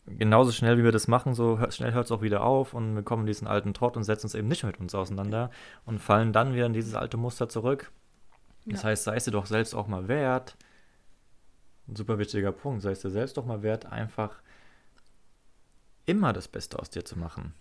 genauso 0.07 0.53
schnell, 0.53 0.79
wie 0.79 0.85
wir 0.85 0.93
das 0.93 1.07
machen, 1.07 1.35
so 1.35 1.59
schnell 1.71 1.93
hört 1.93 2.07
es 2.07 2.13
auch 2.13 2.23
wieder 2.23 2.43
auf 2.43 2.73
und 2.73 2.95
wir 2.95 3.03
kommen 3.03 3.23
in 3.25 3.27
diesen 3.27 3.47
alten 3.47 3.75
Trott 3.75 3.97
und 3.97 4.05
setzen 4.05 4.27
uns 4.27 4.35
eben 4.35 4.49
nicht 4.49 4.65
mit 4.65 4.81
uns 4.81 4.95
auseinander 4.95 5.51
und 5.85 5.99
fallen 5.99 6.33
dann 6.33 6.55
wieder 6.55 6.67
in 6.67 6.73
dieses 6.73 6.95
alte 6.95 7.19
Muster 7.19 7.49
zurück. 7.49 7.93
Das 8.67 8.83
ja. 8.83 8.89
heißt, 8.89 9.05
sei 9.05 9.17
es 9.17 9.25
dir 9.25 9.33
doch 9.33 9.47
selbst 9.47 9.75
auch 9.75 9.87
mal 9.87 10.09
wert, 10.09 10.57
ein 11.89 11.97
super 11.97 12.19
wichtiger 12.19 12.53
Punkt, 12.53 12.83
sei 12.83 12.93
es 12.93 13.01
dir 13.01 13.11
selbst 13.11 13.37
doch 13.37 13.45
mal 13.45 13.63
wert, 13.63 13.87
einfach 13.87 14.41
immer 16.07 16.33
das 16.33 16.49
Beste 16.49 16.79
aus 16.79 16.91
dir 16.91 17.05
zu 17.05 17.19
machen. 17.19 17.55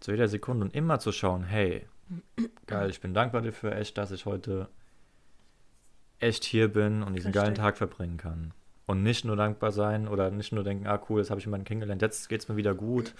Zu 0.00 0.12
jeder 0.12 0.28
Sekunde 0.28 0.64
und 0.64 0.74
immer 0.74 0.98
zu 0.98 1.12
schauen, 1.12 1.44
hey, 1.44 1.86
geil, 2.66 2.90
ich 2.90 3.00
bin 3.00 3.14
dankbar 3.14 3.42
dafür, 3.42 3.76
echt, 3.76 3.98
dass 3.98 4.10
ich 4.10 4.26
heute 4.26 4.68
echt 6.18 6.44
hier 6.44 6.68
bin 6.68 7.02
und 7.02 7.14
diesen 7.14 7.28
Richtig. 7.28 7.42
geilen 7.42 7.54
Tag 7.54 7.76
verbringen 7.76 8.16
kann. 8.16 8.52
Und 8.86 9.02
nicht 9.02 9.24
nur 9.24 9.36
dankbar 9.36 9.72
sein 9.72 10.08
oder 10.08 10.30
nicht 10.30 10.52
nur 10.52 10.64
denken, 10.64 10.86
ah 10.86 11.00
cool, 11.08 11.20
jetzt 11.20 11.30
habe 11.30 11.38
ich 11.38 11.46
jemanden 11.46 11.64
kennengelernt, 11.64 12.02
jetzt 12.02 12.28
geht 12.28 12.40
es 12.40 12.48
mir 12.48 12.56
wieder 12.56 12.74
gut. 12.74 13.14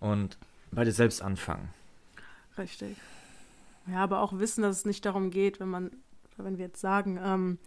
Und 0.00 0.36
bei 0.72 0.84
dir 0.84 0.92
selbst 0.92 1.22
anfangen. 1.22 1.70
Richtig. 2.56 2.96
Ja, 3.86 4.02
aber 4.02 4.20
auch 4.20 4.38
wissen, 4.38 4.62
dass 4.62 4.78
es 4.78 4.84
nicht 4.84 5.04
darum 5.06 5.30
geht, 5.30 5.60
wenn 5.60 5.68
man, 5.68 5.90
wenn 6.36 6.58
wir 6.58 6.66
jetzt 6.66 6.80
sagen, 6.80 7.18
ähm, 7.22 7.58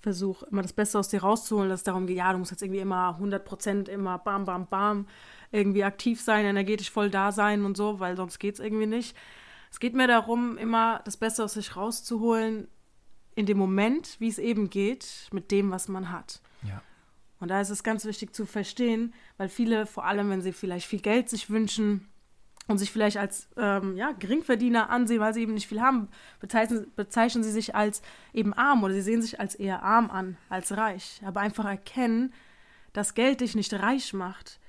versuche 0.00 0.46
immer 0.50 0.62
das 0.62 0.72
Beste 0.72 0.98
aus 0.98 1.08
dir 1.08 1.22
rauszuholen, 1.22 1.68
dass 1.68 1.80
es 1.80 1.84
darum 1.84 2.06
geht, 2.06 2.16
ja, 2.16 2.32
du 2.32 2.38
musst 2.38 2.50
jetzt 2.50 2.62
irgendwie 2.62 2.80
immer 2.80 3.10
100 3.10 3.44
Prozent, 3.44 3.88
immer 3.88 4.18
bam, 4.18 4.44
bam, 4.44 4.66
bam, 4.66 5.06
irgendwie 5.52 5.84
aktiv 5.84 6.20
sein, 6.20 6.46
energetisch 6.46 6.90
voll 6.90 7.10
da 7.10 7.32
sein 7.32 7.64
und 7.64 7.76
so, 7.76 8.00
weil 8.00 8.16
sonst 8.16 8.38
geht 8.38 8.54
es 8.54 8.60
irgendwie 8.60 8.86
nicht. 8.86 9.16
Es 9.70 9.78
geht 9.78 9.94
mir 9.94 10.08
darum, 10.08 10.58
immer 10.58 11.00
das 11.04 11.16
Beste 11.16 11.44
aus 11.44 11.54
sich 11.54 11.76
rauszuholen, 11.76 12.66
in 13.34 13.46
dem 13.46 13.58
Moment, 13.58 14.16
wie 14.18 14.28
es 14.28 14.38
eben 14.38 14.70
geht, 14.70 15.28
mit 15.32 15.50
dem, 15.50 15.70
was 15.70 15.88
man 15.88 16.10
hat. 16.10 16.40
Ja. 16.62 16.82
Und 17.38 17.48
da 17.48 17.60
ist 17.60 17.70
es 17.70 17.82
ganz 17.82 18.04
wichtig 18.04 18.34
zu 18.34 18.44
verstehen, 18.44 19.14
weil 19.38 19.48
viele, 19.48 19.86
vor 19.86 20.04
allem 20.04 20.28
wenn 20.30 20.42
sie 20.42 20.52
vielleicht 20.52 20.86
viel 20.86 21.00
Geld 21.00 21.28
sich 21.30 21.48
wünschen, 21.48 22.09
und 22.70 22.78
sich 22.78 22.92
vielleicht 22.92 23.16
als 23.16 23.48
ähm, 23.56 23.96
ja, 23.96 24.12
Geringverdiener 24.12 24.90
ansehen, 24.90 25.20
weil 25.20 25.34
sie 25.34 25.42
eben 25.42 25.54
nicht 25.54 25.66
viel 25.66 25.80
haben, 25.80 26.08
bezeichnen, 26.38 26.86
bezeichnen 26.94 27.42
sie 27.42 27.50
sich 27.50 27.74
als 27.74 28.00
eben 28.32 28.52
arm 28.54 28.84
oder 28.84 28.94
sie 28.94 29.02
sehen 29.02 29.22
sich 29.22 29.40
als 29.40 29.54
eher 29.54 29.82
arm 29.82 30.10
an 30.10 30.36
als 30.48 30.76
reich. 30.76 31.20
Aber 31.24 31.40
einfach 31.40 31.64
erkennen, 31.64 32.32
dass 32.92 33.14
Geld 33.14 33.40
dich 33.40 33.54
nicht 33.54 33.72
reich 33.74 34.12
macht. 34.12 34.60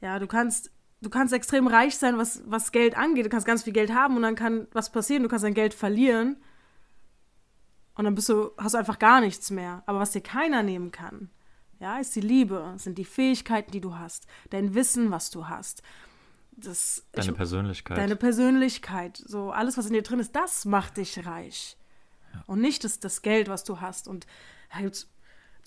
Ja, 0.00 0.18
du 0.18 0.26
kannst, 0.26 0.70
du 1.00 1.08
kannst 1.08 1.32
extrem 1.32 1.66
reich 1.66 1.96
sein, 1.96 2.18
was, 2.18 2.42
was 2.46 2.70
Geld 2.70 2.96
angeht. 2.96 3.24
Du 3.24 3.30
kannst 3.30 3.46
ganz 3.46 3.62
viel 3.62 3.72
Geld 3.72 3.94
haben 3.94 4.16
und 4.16 4.22
dann 4.22 4.34
kann 4.34 4.68
was 4.72 4.92
passieren. 4.92 5.22
Du 5.22 5.28
kannst 5.28 5.44
dein 5.44 5.54
Geld 5.54 5.74
verlieren 5.74 6.36
und 7.94 8.04
dann 8.04 8.14
bist 8.14 8.28
du, 8.28 8.50
hast 8.58 8.74
du 8.74 8.78
einfach 8.78 8.98
gar 8.98 9.20
nichts 9.20 9.50
mehr. 9.50 9.82
Aber 9.86 10.00
was 10.00 10.12
dir 10.12 10.20
keiner 10.20 10.62
nehmen 10.62 10.92
kann, 10.92 11.30
ja, 11.80 11.98
ist 11.98 12.14
die 12.14 12.20
Liebe, 12.20 12.74
sind 12.76 12.98
die 12.98 13.04
Fähigkeiten, 13.04 13.70
die 13.70 13.80
du 13.80 13.98
hast, 13.98 14.26
dein 14.50 14.74
Wissen, 14.74 15.10
was 15.10 15.30
du 15.30 15.48
hast 15.48 15.82
das, 16.56 17.04
deine 17.12 17.30
ich, 17.30 17.36
Persönlichkeit. 17.36 17.98
Deine 17.98 18.16
Persönlichkeit. 18.16 19.16
So 19.16 19.50
alles, 19.50 19.76
was 19.76 19.86
in 19.86 19.92
dir 19.92 20.02
drin 20.02 20.20
ist, 20.20 20.34
das 20.34 20.64
macht 20.64 20.96
dich 20.96 21.26
reich. 21.26 21.76
Ja. 22.32 22.44
Und 22.46 22.60
nicht 22.60 22.84
das, 22.84 22.98
das 22.98 23.22
Geld, 23.22 23.48
was 23.48 23.64
du 23.64 23.80
hast. 23.80 24.08
Und 24.08 24.26
da 24.72 24.80
gibt 24.80 24.94
es 24.94 25.08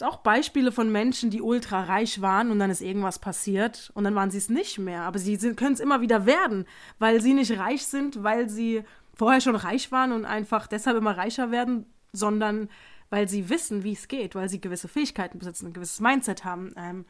auch 0.02 0.18
Beispiele 0.18 0.72
von 0.72 0.92
Menschen, 0.92 1.30
die 1.30 1.42
ultra 1.42 1.84
reich 1.84 2.22
waren 2.22 2.52
und 2.52 2.60
dann 2.60 2.72
ist 2.72 2.82
irgendwas 2.82 3.20
passiert 3.20 3.92
und 3.94 4.04
dann 4.04 4.16
waren 4.16 4.32
sie 4.32 4.38
es 4.38 4.50
nicht 4.50 4.80
mehr. 4.80 5.04
Aber 5.04 5.20
sie 5.20 5.38
können 5.56 5.74
es 5.74 5.80
immer 5.80 6.02
wieder 6.02 6.26
werden, 6.26 6.66
weil 6.98 7.22
sie 7.22 7.34
nicht 7.34 7.58
reich 7.58 7.86
sind, 7.86 8.24
weil 8.24 8.50
sie 8.50 8.84
vorher 9.14 9.42
schon 9.42 9.56
reich 9.56 9.92
waren 9.92 10.12
und 10.12 10.26
einfach 10.26 10.68
deshalb 10.68 10.98
immer 10.98 11.18
reicher 11.18 11.52
werden, 11.52 11.86
sondern 12.14 12.70
weil 13.10 13.28
sie 13.28 13.50
wissen, 13.50 13.84
wie 13.84 13.94
es 13.94 14.08
geht, 14.08 14.36
weil 14.36 14.50
sie 14.50 14.62
gewisse 14.62 14.88
Fähigkeiten 14.88 15.40
besitzen, 15.40 15.68
ein 15.68 15.74
gewisses 15.74 16.00
Mindset 16.00 16.46
haben. 16.46 16.74
Ähm, 16.78 17.06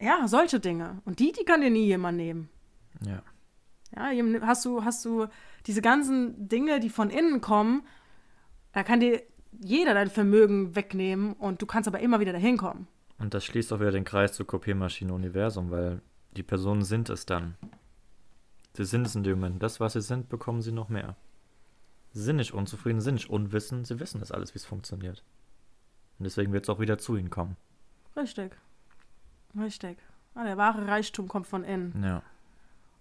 ja, 0.00 0.26
solche 0.26 0.58
Dinge. 0.60 1.00
Und 1.04 1.20
die, 1.20 1.32
die 1.32 1.44
kann 1.44 1.60
dir 1.60 1.70
nie 1.70 1.86
jemand 1.86 2.16
nehmen. 2.16 2.50
Ja. 3.04 3.22
Ja, 3.94 4.10
hast 4.42 4.64
du, 4.64 4.84
hast 4.84 5.04
du 5.04 5.26
diese 5.66 5.80
ganzen 5.80 6.48
Dinge, 6.48 6.80
die 6.80 6.90
von 6.90 7.10
innen 7.10 7.40
kommen, 7.40 7.86
da 8.72 8.82
kann 8.82 9.00
dir 9.00 9.22
jeder 9.60 9.94
dein 9.94 10.10
Vermögen 10.10 10.74
wegnehmen 10.76 11.32
und 11.34 11.62
du 11.62 11.66
kannst 11.66 11.88
aber 11.88 12.00
immer 12.00 12.20
wieder 12.20 12.32
dahin 12.32 12.56
kommen. 12.56 12.88
Und 13.18 13.32
das 13.32 13.44
schließt 13.44 13.72
auch 13.72 13.80
wieder 13.80 13.92
den 13.92 14.04
Kreis 14.04 14.32
zur 14.34 14.46
Kopiermaschine 14.46 15.12
Universum, 15.12 15.70
weil 15.70 16.02
die 16.36 16.42
Personen 16.42 16.82
sind 16.82 17.08
es 17.08 17.24
dann. 17.24 17.56
Sie 18.74 18.84
sind 18.84 19.06
es 19.06 19.14
in 19.14 19.22
dem 19.22 19.40
Moment. 19.40 19.62
Das, 19.62 19.80
was 19.80 19.94
sie 19.94 20.02
sind, 20.02 20.28
bekommen 20.28 20.60
sie 20.60 20.72
noch 20.72 20.90
mehr. 20.90 21.16
sind 22.12 22.36
nicht 22.36 22.52
unzufrieden, 22.52 23.00
sind 23.00 23.14
nicht 23.14 23.30
unwissend, 23.30 23.86
sie 23.86 23.98
wissen 24.00 24.20
das 24.20 24.32
alles, 24.32 24.54
wie 24.54 24.58
es 24.58 24.66
funktioniert. 24.66 25.24
Und 26.18 26.24
deswegen 26.24 26.52
wird 26.52 26.64
es 26.64 26.68
auch 26.68 26.80
wieder 26.80 26.98
zu 26.98 27.16
ihnen 27.16 27.30
kommen. 27.30 27.56
Richtig. 28.16 28.52
Richtig. 29.58 29.98
Ah, 30.34 30.44
der 30.44 30.58
wahre 30.58 30.86
Reichtum 30.86 31.28
kommt 31.28 31.46
von 31.46 31.64
innen. 31.64 32.02
Ja. 32.02 32.22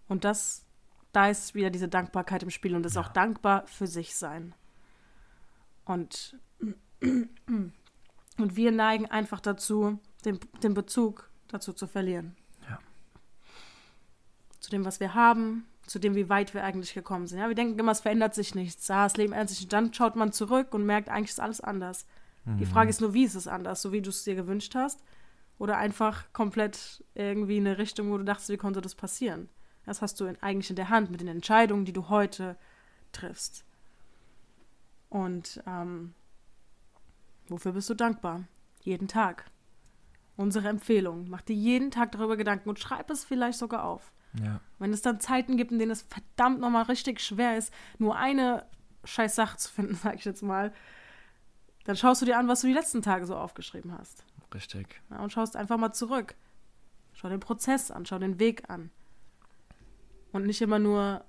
Und 0.07 0.23
das, 0.23 0.65
da 1.11 1.29
ist 1.29 1.55
wieder 1.55 1.69
diese 1.69 1.87
Dankbarkeit 1.87 2.43
im 2.43 2.49
Spiel 2.49 2.75
und 2.75 2.83
das 2.83 2.95
Ja. 2.95 3.01
auch 3.01 3.09
dankbar 3.09 3.65
für 3.67 3.87
sich 3.87 4.15
sein. 4.15 4.53
Und, 5.85 6.37
und 7.01 8.55
wir 8.55 8.71
neigen 8.71 9.05
einfach 9.07 9.39
dazu, 9.39 9.99
den, 10.25 10.39
den 10.63 10.73
Bezug 10.73 11.29
dazu 11.47 11.73
zu 11.73 11.87
verlieren. 11.87 12.35
Ja. 12.69 12.79
Zu 14.59 14.71
dem, 14.71 14.85
was 14.85 14.99
wir 14.99 15.13
haben, 15.13 15.65
zu 15.85 15.99
dem, 15.99 16.15
wie 16.15 16.29
weit 16.29 16.53
wir 16.55 16.63
eigentlich 16.63 16.93
gekommen 16.95 17.27
sind. 17.27 17.39
Ja, 17.39 17.47
wir 17.47 17.55
denken 17.55 17.77
immer, 17.77 17.91
es 17.91 17.99
verändert 17.99 18.33
sich 18.33 18.55
nichts. 18.55 18.87
Ja, 18.87 19.03
das 19.03 19.17
Leben 19.17 19.33
ändert 19.33 19.49
sich. 19.49 19.61
Und 19.63 19.73
dann 19.73 19.93
schaut 19.93 20.15
man 20.15 20.31
zurück 20.31 20.73
und 20.73 20.85
merkt, 20.85 21.09
eigentlich 21.09 21.31
ist 21.31 21.39
alles 21.39 21.61
anders. 21.61 22.05
Die 22.47 22.65
Frage 22.67 22.91
ist 22.91 23.01
nur, 23.01 23.15
wie 23.15 23.23
ist 23.23 23.33
es 23.33 23.47
anders? 23.47 23.81
So 23.81 23.91
wie 23.91 24.03
du 24.03 24.11
es 24.11 24.23
dir 24.23 24.35
gewünscht 24.35 24.75
hast? 24.75 25.03
Oder 25.57 25.77
einfach 25.77 26.31
komplett 26.31 27.03
irgendwie 27.15 27.57
in 27.57 27.65
eine 27.65 27.79
Richtung, 27.79 28.11
wo 28.11 28.17
du 28.19 28.23
dachtest, 28.23 28.49
wie 28.49 28.57
konnte 28.57 28.81
das 28.81 28.93
passieren? 28.93 29.49
Das 29.85 30.01
hast 30.01 30.19
du 30.19 30.25
in, 30.25 30.41
eigentlich 30.41 30.69
in 30.69 30.75
der 30.75 30.89
Hand 30.89 31.11
mit 31.11 31.21
den 31.21 31.27
Entscheidungen, 31.27 31.85
die 31.85 31.93
du 31.93 32.09
heute 32.09 32.57
triffst. 33.11 33.63
Und 35.09 35.63
ähm, 35.67 36.13
wofür 37.47 37.73
bist 37.73 37.89
du 37.89 37.93
dankbar? 37.93 38.43
Jeden 38.81 39.07
Tag. 39.07 39.45
Unsere 40.35 40.67
Empfehlung. 40.67 41.29
Mach 41.29 41.41
dir 41.41 41.55
jeden 41.55 41.91
Tag 41.91 42.11
darüber 42.11 42.35
Gedanken 42.35 42.69
und 42.69 42.79
schreib 42.79 43.09
es 43.09 43.23
vielleicht 43.23 43.57
sogar 43.57 43.85
auf. 43.85 44.11
Ja. 44.43 44.59
Wenn 44.79 44.91
es 44.91 45.01
dann 45.01 45.19
Zeiten 45.19 45.55
gibt, 45.55 45.71
in 45.71 45.79
denen 45.79 45.91
es 45.91 46.01
verdammt 46.01 46.59
nochmal 46.59 46.83
richtig 46.83 47.21
schwer 47.21 47.57
ist, 47.57 47.73
nur 47.97 48.17
eine 48.17 48.65
scheiß 49.05 49.35
Sache 49.35 49.57
zu 49.57 49.71
finden, 49.71 49.95
sag 50.03 50.15
ich 50.15 50.25
jetzt 50.25 50.43
mal, 50.43 50.73
dann 51.85 51.95
schaust 51.95 52.21
du 52.21 52.25
dir 52.25 52.37
an, 52.37 52.47
was 52.47 52.61
du 52.61 52.67
die 52.67 52.73
letzten 52.73 53.01
Tage 53.01 53.25
so 53.25 53.35
aufgeschrieben 53.35 53.97
hast. 53.97 54.25
Richtig. 54.53 55.01
Ja, 55.11 55.19
und 55.19 55.31
schaust 55.31 55.55
einfach 55.55 55.77
mal 55.77 55.93
zurück. 55.93 56.35
Schau 57.13 57.29
den 57.29 57.39
Prozess 57.39 57.91
an, 57.91 58.05
schau 58.05 58.19
den 58.19 58.39
Weg 58.39 58.69
an. 58.69 58.89
Und 60.35 60.45
nicht 60.45 60.61
immer 60.61 60.79
nur 60.79 61.23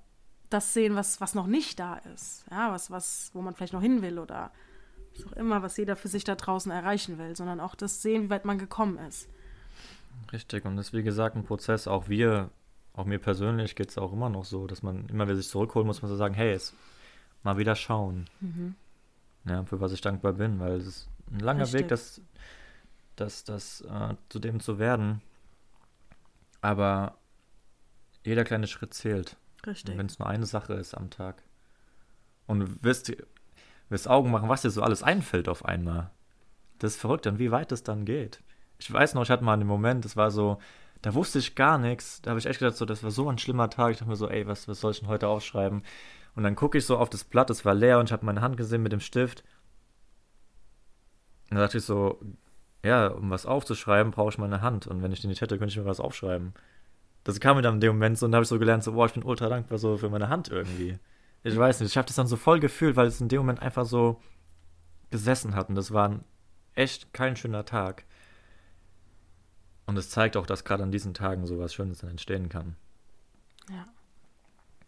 das 0.49 0.73
sehen, 0.73 0.95
was, 0.95 1.21
was 1.21 1.33
noch 1.33 1.47
nicht 1.47 1.79
da 1.79 1.95
ist. 2.13 2.43
Ja, 2.51 2.73
was, 2.73 2.91
was, 2.91 3.31
wo 3.33 3.41
man 3.41 3.55
vielleicht 3.55 3.71
noch 3.71 3.81
hin 3.81 4.01
will 4.01 4.19
oder 4.19 4.51
was 5.15 5.25
auch 5.25 5.31
immer, 5.31 5.63
was 5.63 5.77
jeder 5.77 5.95
für 5.95 6.09
sich 6.09 6.25
da 6.25 6.35
draußen 6.35 6.69
erreichen 6.69 7.17
will, 7.17 7.33
sondern 7.33 7.61
auch 7.61 7.73
das 7.73 8.01
sehen, 8.01 8.23
wie 8.23 8.29
weit 8.29 8.43
man 8.43 8.57
gekommen 8.57 8.97
ist. 8.97 9.29
Richtig. 10.33 10.65
Und 10.65 10.75
das 10.75 10.87
ist 10.87 10.93
wie 10.93 11.03
gesagt 11.03 11.37
ein 11.37 11.45
Prozess. 11.45 11.87
Auch 11.87 12.09
wir, 12.09 12.49
auch 12.91 13.05
mir 13.05 13.17
persönlich 13.17 13.77
geht 13.77 13.91
es 13.91 13.97
auch 13.97 14.11
immer 14.11 14.27
noch 14.27 14.43
so, 14.43 14.67
dass 14.67 14.83
man 14.83 15.07
immer 15.07 15.23
wieder 15.25 15.37
sich 15.37 15.47
zurückholen 15.47 15.87
muss, 15.87 16.01
muss 16.01 16.11
man 16.11 16.17
sagen, 16.17 16.33
hey, 16.33 16.51
jetzt 16.51 16.73
mal 17.43 17.57
wieder 17.57 17.75
schauen. 17.75 18.25
Ja, 19.45 19.63
für 19.63 19.79
was 19.79 19.93
ich 19.93 20.01
dankbar 20.01 20.33
bin, 20.33 20.59
weil 20.59 20.73
es 20.73 20.85
ist 20.85 21.09
ein 21.31 21.39
langer 21.39 21.63
Richtig. 21.63 21.79
Weg, 21.79 21.87
das, 21.87 22.19
das, 23.15 23.45
das 23.45 23.81
äh, 23.89 24.15
zu 24.27 24.39
dem 24.39 24.59
zu 24.59 24.79
werden. 24.79 25.21
Aber 26.59 27.15
jeder 28.27 28.43
kleine 28.43 28.67
Schritt 28.67 28.93
zählt. 28.93 29.37
Richtig. 29.65 29.97
Wenn 29.97 30.05
es 30.05 30.19
nur 30.19 30.27
eine 30.27 30.45
Sache 30.45 30.73
ist 30.73 30.93
am 30.93 31.09
Tag. 31.09 31.41
Und 32.45 32.83
wirst, 32.83 33.11
wirst 33.89 34.09
Augen 34.09 34.31
machen, 34.31 34.49
was 34.49 34.61
dir 34.61 34.69
so 34.69 34.81
alles 34.81 35.01
einfällt 35.01 35.49
auf 35.49 35.65
einmal. 35.65 36.11
Das 36.79 36.93
ist 36.93 37.01
verrückt, 37.01 37.25
und 37.25 37.39
wie 37.39 37.51
weit 37.51 37.71
es 37.71 37.83
dann 37.83 38.05
geht. 38.05 38.41
Ich 38.79 38.91
weiß 38.91 39.13
noch, 39.13 39.23
ich 39.23 39.31
hatte 39.31 39.43
mal 39.43 39.53
einen 39.53 39.67
Moment, 39.67 40.05
das 40.05 40.15
war 40.15 40.29
so, 40.29 40.59
da 41.01 41.13
wusste 41.13 41.39
ich 41.39 41.55
gar 41.55 41.77
nichts. 41.77 42.21
Da 42.21 42.31
habe 42.31 42.39
ich 42.39 42.45
echt 42.45 42.59
gedacht, 42.59 42.75
so, 42.75 42.85
das 42.85 43.01
war 43.01 43.11
so 43.11 43.29
ein 43.29 43.37
schlimmer 43.37 43.69
Tag. 43.69 43.91
Ich 43.91 43.97
dachte 43.97 44.09
mir 44.09 44.15
so, 44.15 44.29
ey, 44.29 44.45
was, 44.45 44.67
was 44.67 44.81
soll 44.81 44.91
ich 44.91 44.99
denn 44.99 45.09
heute 45.09 45.27
aufschreiben? 45.27 45.83
Und 46.35 46.43
dann 46.43 46.55
gucke 46.55 46.77
ich 46.77 46.85
so 46.85 46.97
auf 46.97 47.09
das 47.09 47.23
Blatt, 47.23 47.49
es 47.49 47.65
war 47.65 47.73
leer 47.73 47.97
und 47.99 48.09
ich 48.09 48.11
habe 48.11 48.25
meine 48.25 48.41
Hand 48.41 48.57
gesehen 48.57 48.83
mit 48.83 48.91
dem 48.91 48.99
Stift. 48.99 49.43
Und 51.49 51.55
da 51.55 51.63
dachte 51.63 51.77
ich 51.77 51.85
so, 51.85 52.19
ja, 52.83 53.07
um 53.07 53.29
was 53.31 53.45
aufzuschreiben, 53.45 54.11
brauche 54.11 54.29
ich 54.29 54.37
meine 54.37 54.61
Hand. 54.61 54.85
Und 54.85 55.01
wenn 55.01 55.11
ich 55.11 55.21
die 55.21 55.27
nicht 55.27 55.41
hätte, 55.41 55.57
könnte 55.57 55.71
ich 55.71 55.77
mir 55.77 55.85
was 55.85 55.99
aufschreiben. 55.99 56.53
Das 57.27 57.41
kam 57.41 57.57
mir 57.57 57.61
dann 57.61 57.75
in 57.75 57.81
dem 57.81 57.93
Moment 57.95 58.17
so 58.17 58.25
und 58.25 58.33
habe 58.33 58.43
ich 58.43 58.47
so 58.47 58.57
gelernt, 58.57 58.85
so, 58.85 58.93
boah, 58.93 59.05
ich 59.05 59.11
bin 59.11 59.23
ultra 59.23 59.49
dankbar 59.49 59.77
so 59.77 59.97
für 59.97 60.09
meine 60.09 60.29
Hand 60.29 60.47
irgendwie. 60.47 60.97
Ich 61.43 61.57
weiß 61.57 61.81
nicht, 61.81 61.89
ich 61.91 61.97
habe 61.97 62.07
das 62.07 62.15
dann 62.15 62.25
so 62.25 62.37
voll 62.37 62.61
gefühlt, 62.61 62.95
weil 62.95 63.07
es 63.07 63.19
in 63.19 63.27
dem 63.27 63.39
Moment 63.39 63.61
einfach 63.61 63.85
so 63.85 64.21
gesessen 65.11 65.53
hat 65.53 65.67
und 65.67 65.75
das 65.75 65.91
war 65.91 66.07
ein 66.07 66.23
echt 66.73 67.13
kein 67.13 67.35
schöner 67.35 67.65
Tag. 67.65 68.05
Und 69.87 69.97
es 69.97 70.09
zeigt 70.09 70.37
auch, 70.37 70.45
dass 70.45 70.63
gerade 70.63 70.83
an 70.83 70.91
diesen 70.91 71.13
Tagen 71.13 71.45
sowas 71.45 71.73
Schönes 71.73 71.99
dann 71.99 72.11
entstehen 72.11 72.47
kann. 72.47 72.77
Ja. 73.69 73.85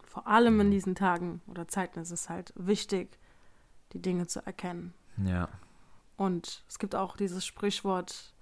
Vor 0.05 0.25
allem 0.25 0.61
in 0.61 0.71
diesen 0.71 0.95
Tagen 0.95 1.41
oder 1.47 1.67
Zeiten 1.67 1.99
ist 1.99 2.11
es 2.11 2.29
halt 2.29 2.53
wichtig, 2.55 3.19
die 3.91 4.01
Dinge 4.01 4.27
zu 4.27 4.45
erkennen. 4.45 4.93
Ja, 5.17 5.49
Und 6.15 6.63
es 6.69 6.79
gibt 6.79 6.95
auch 6.95 7.17
dieses 7.17 7.45
Sprichwort, 7.45 8.33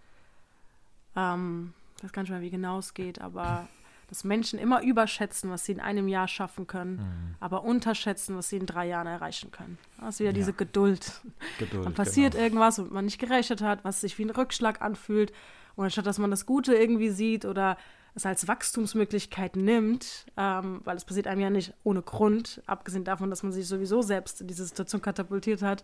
ähm, 1.15 1.73
ich 1.97 2.03
weiß 2.03 2.11
gar 2.11 2.21
nicht 2.21 2.31
mehr, 2.31 2.41
wie 2.41 2.51
genau 2.51 2.77
es 2.77 2.93
geht, 2.93 3.21
aber 3.21 3.67
dass 4.07 4.23
Menschen 4.23 4.57
immer 4.57 4.81
überschätzen, 4.83 5.49
was 5.49 5.65
sie 5.65 5.73
in 5.73 5.79
einem 5.79 6.07
Jahr 6.07 6.27
schaffen 6.27 6.65
können, 6.67 6.95
Mhm. 6.97 7.35
aber 7.41 7.63
unterschätzen, 7.63 8.37
was 8.37 8.49
sie 8.49 8.57
in 8.57 8.65
drei 8.65 8.87
Jahren 8.87 9.07
erreichen 9.07 9.51
können. 9.51 9.77
Das 9.99 10.15
ist 10.15 10.19
wieder 10.21 10.29
Ja. 10.29 10.33
diese 10.33 10.53
Geduld. 10.53 11.21
Geduld. 11.59 11.85
Dann 11.85 11.93
passiert 11.93 12.33
genau. 12.33 12.43
irgendwas, 12.45 12.79
womit 12.79 12.91
man 12.91 13.05
nicht 13.05 13.19
gerechnet 13.19 13.61
hat, 13.61 13.83
was 13.83 14.01
sich 14.01 14.17
wie 14.17 14.23
ein 14.25 14.29
Rückschlag 14.29 14.81
anfühlt. 14.81 15.31
Und 15.75 15.83
anstatt 15.85 16.05
dass 16.05 16.17
man 16.19 16.31
das 16.31 16.45
Gute 16.45 16.73
irgendwie 16.73 17.09
sieht 17.09 17.45
oder 17.45 17.77
es 18.15 18.25
als 18.25 18.47
Wachstumsmöglichkeit 18.47 19.55
nimmt, 19.55 20.25
ähm, 20.37 20.81
weil 20.85 20.97
es 20.97 21.05
passiert 21.05 21.27
einem 21.27 21.41
ja 21.41 21.49
nicht 21.51 21.73
ohne 21.83 22.01
Grund, 22.01 22.63
abgesehen 22.65 23.03
davon, 23.03 23.29
dass 23.29 23.43
man 23.43 23.51
sich 23.51 23.67
sowieso 23.67 24.01
selbst 24.01 24.41
in 24.41 24.47
diese 24.47 24.65
Situation 24.65 25.01
katapultiert 25.03 25.61
hat, 25.61 25.83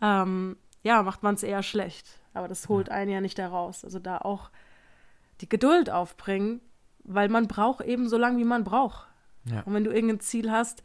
ähm, 0.00 0.56
ja, 0.82 1.02
macht 1.04 1.22
man 1.22 1.34
es 1.36 1.42
eher 1.44 1.62
schlecht. 1.62 2.18
Aber 2.34 2.48
das 2.48 2.68
holt 2.68 2.88
einen 2.88 3.10
ja 3.12 3.20
nicht 3.20 3.38
da 3.38 3.46
raus. 3.48 3.84
Also 3.84 3.98
da 4.00 4.18
auch 4.18 4.50
die 5.40 5.48
Geduld 5.48 5.90
aufbringen, 5.90 6.60
weil 7.04 7.28
man 7.28 7.48
braucht 7.48 7.84
eben 7.84 8.08
so 8.08 8.16
lange, 8.18 8.38
wie 8.38 8.44
man 8.44 8.64
braucht. 8.64 9.08
Ja. 9.44 9.60
Und 9.62 9.74
wenn 9.74 9.84
du 9.84 9.90
irgendein 9.92 10.20
Ziel 10.20 10.50
hast, 10.50 10.82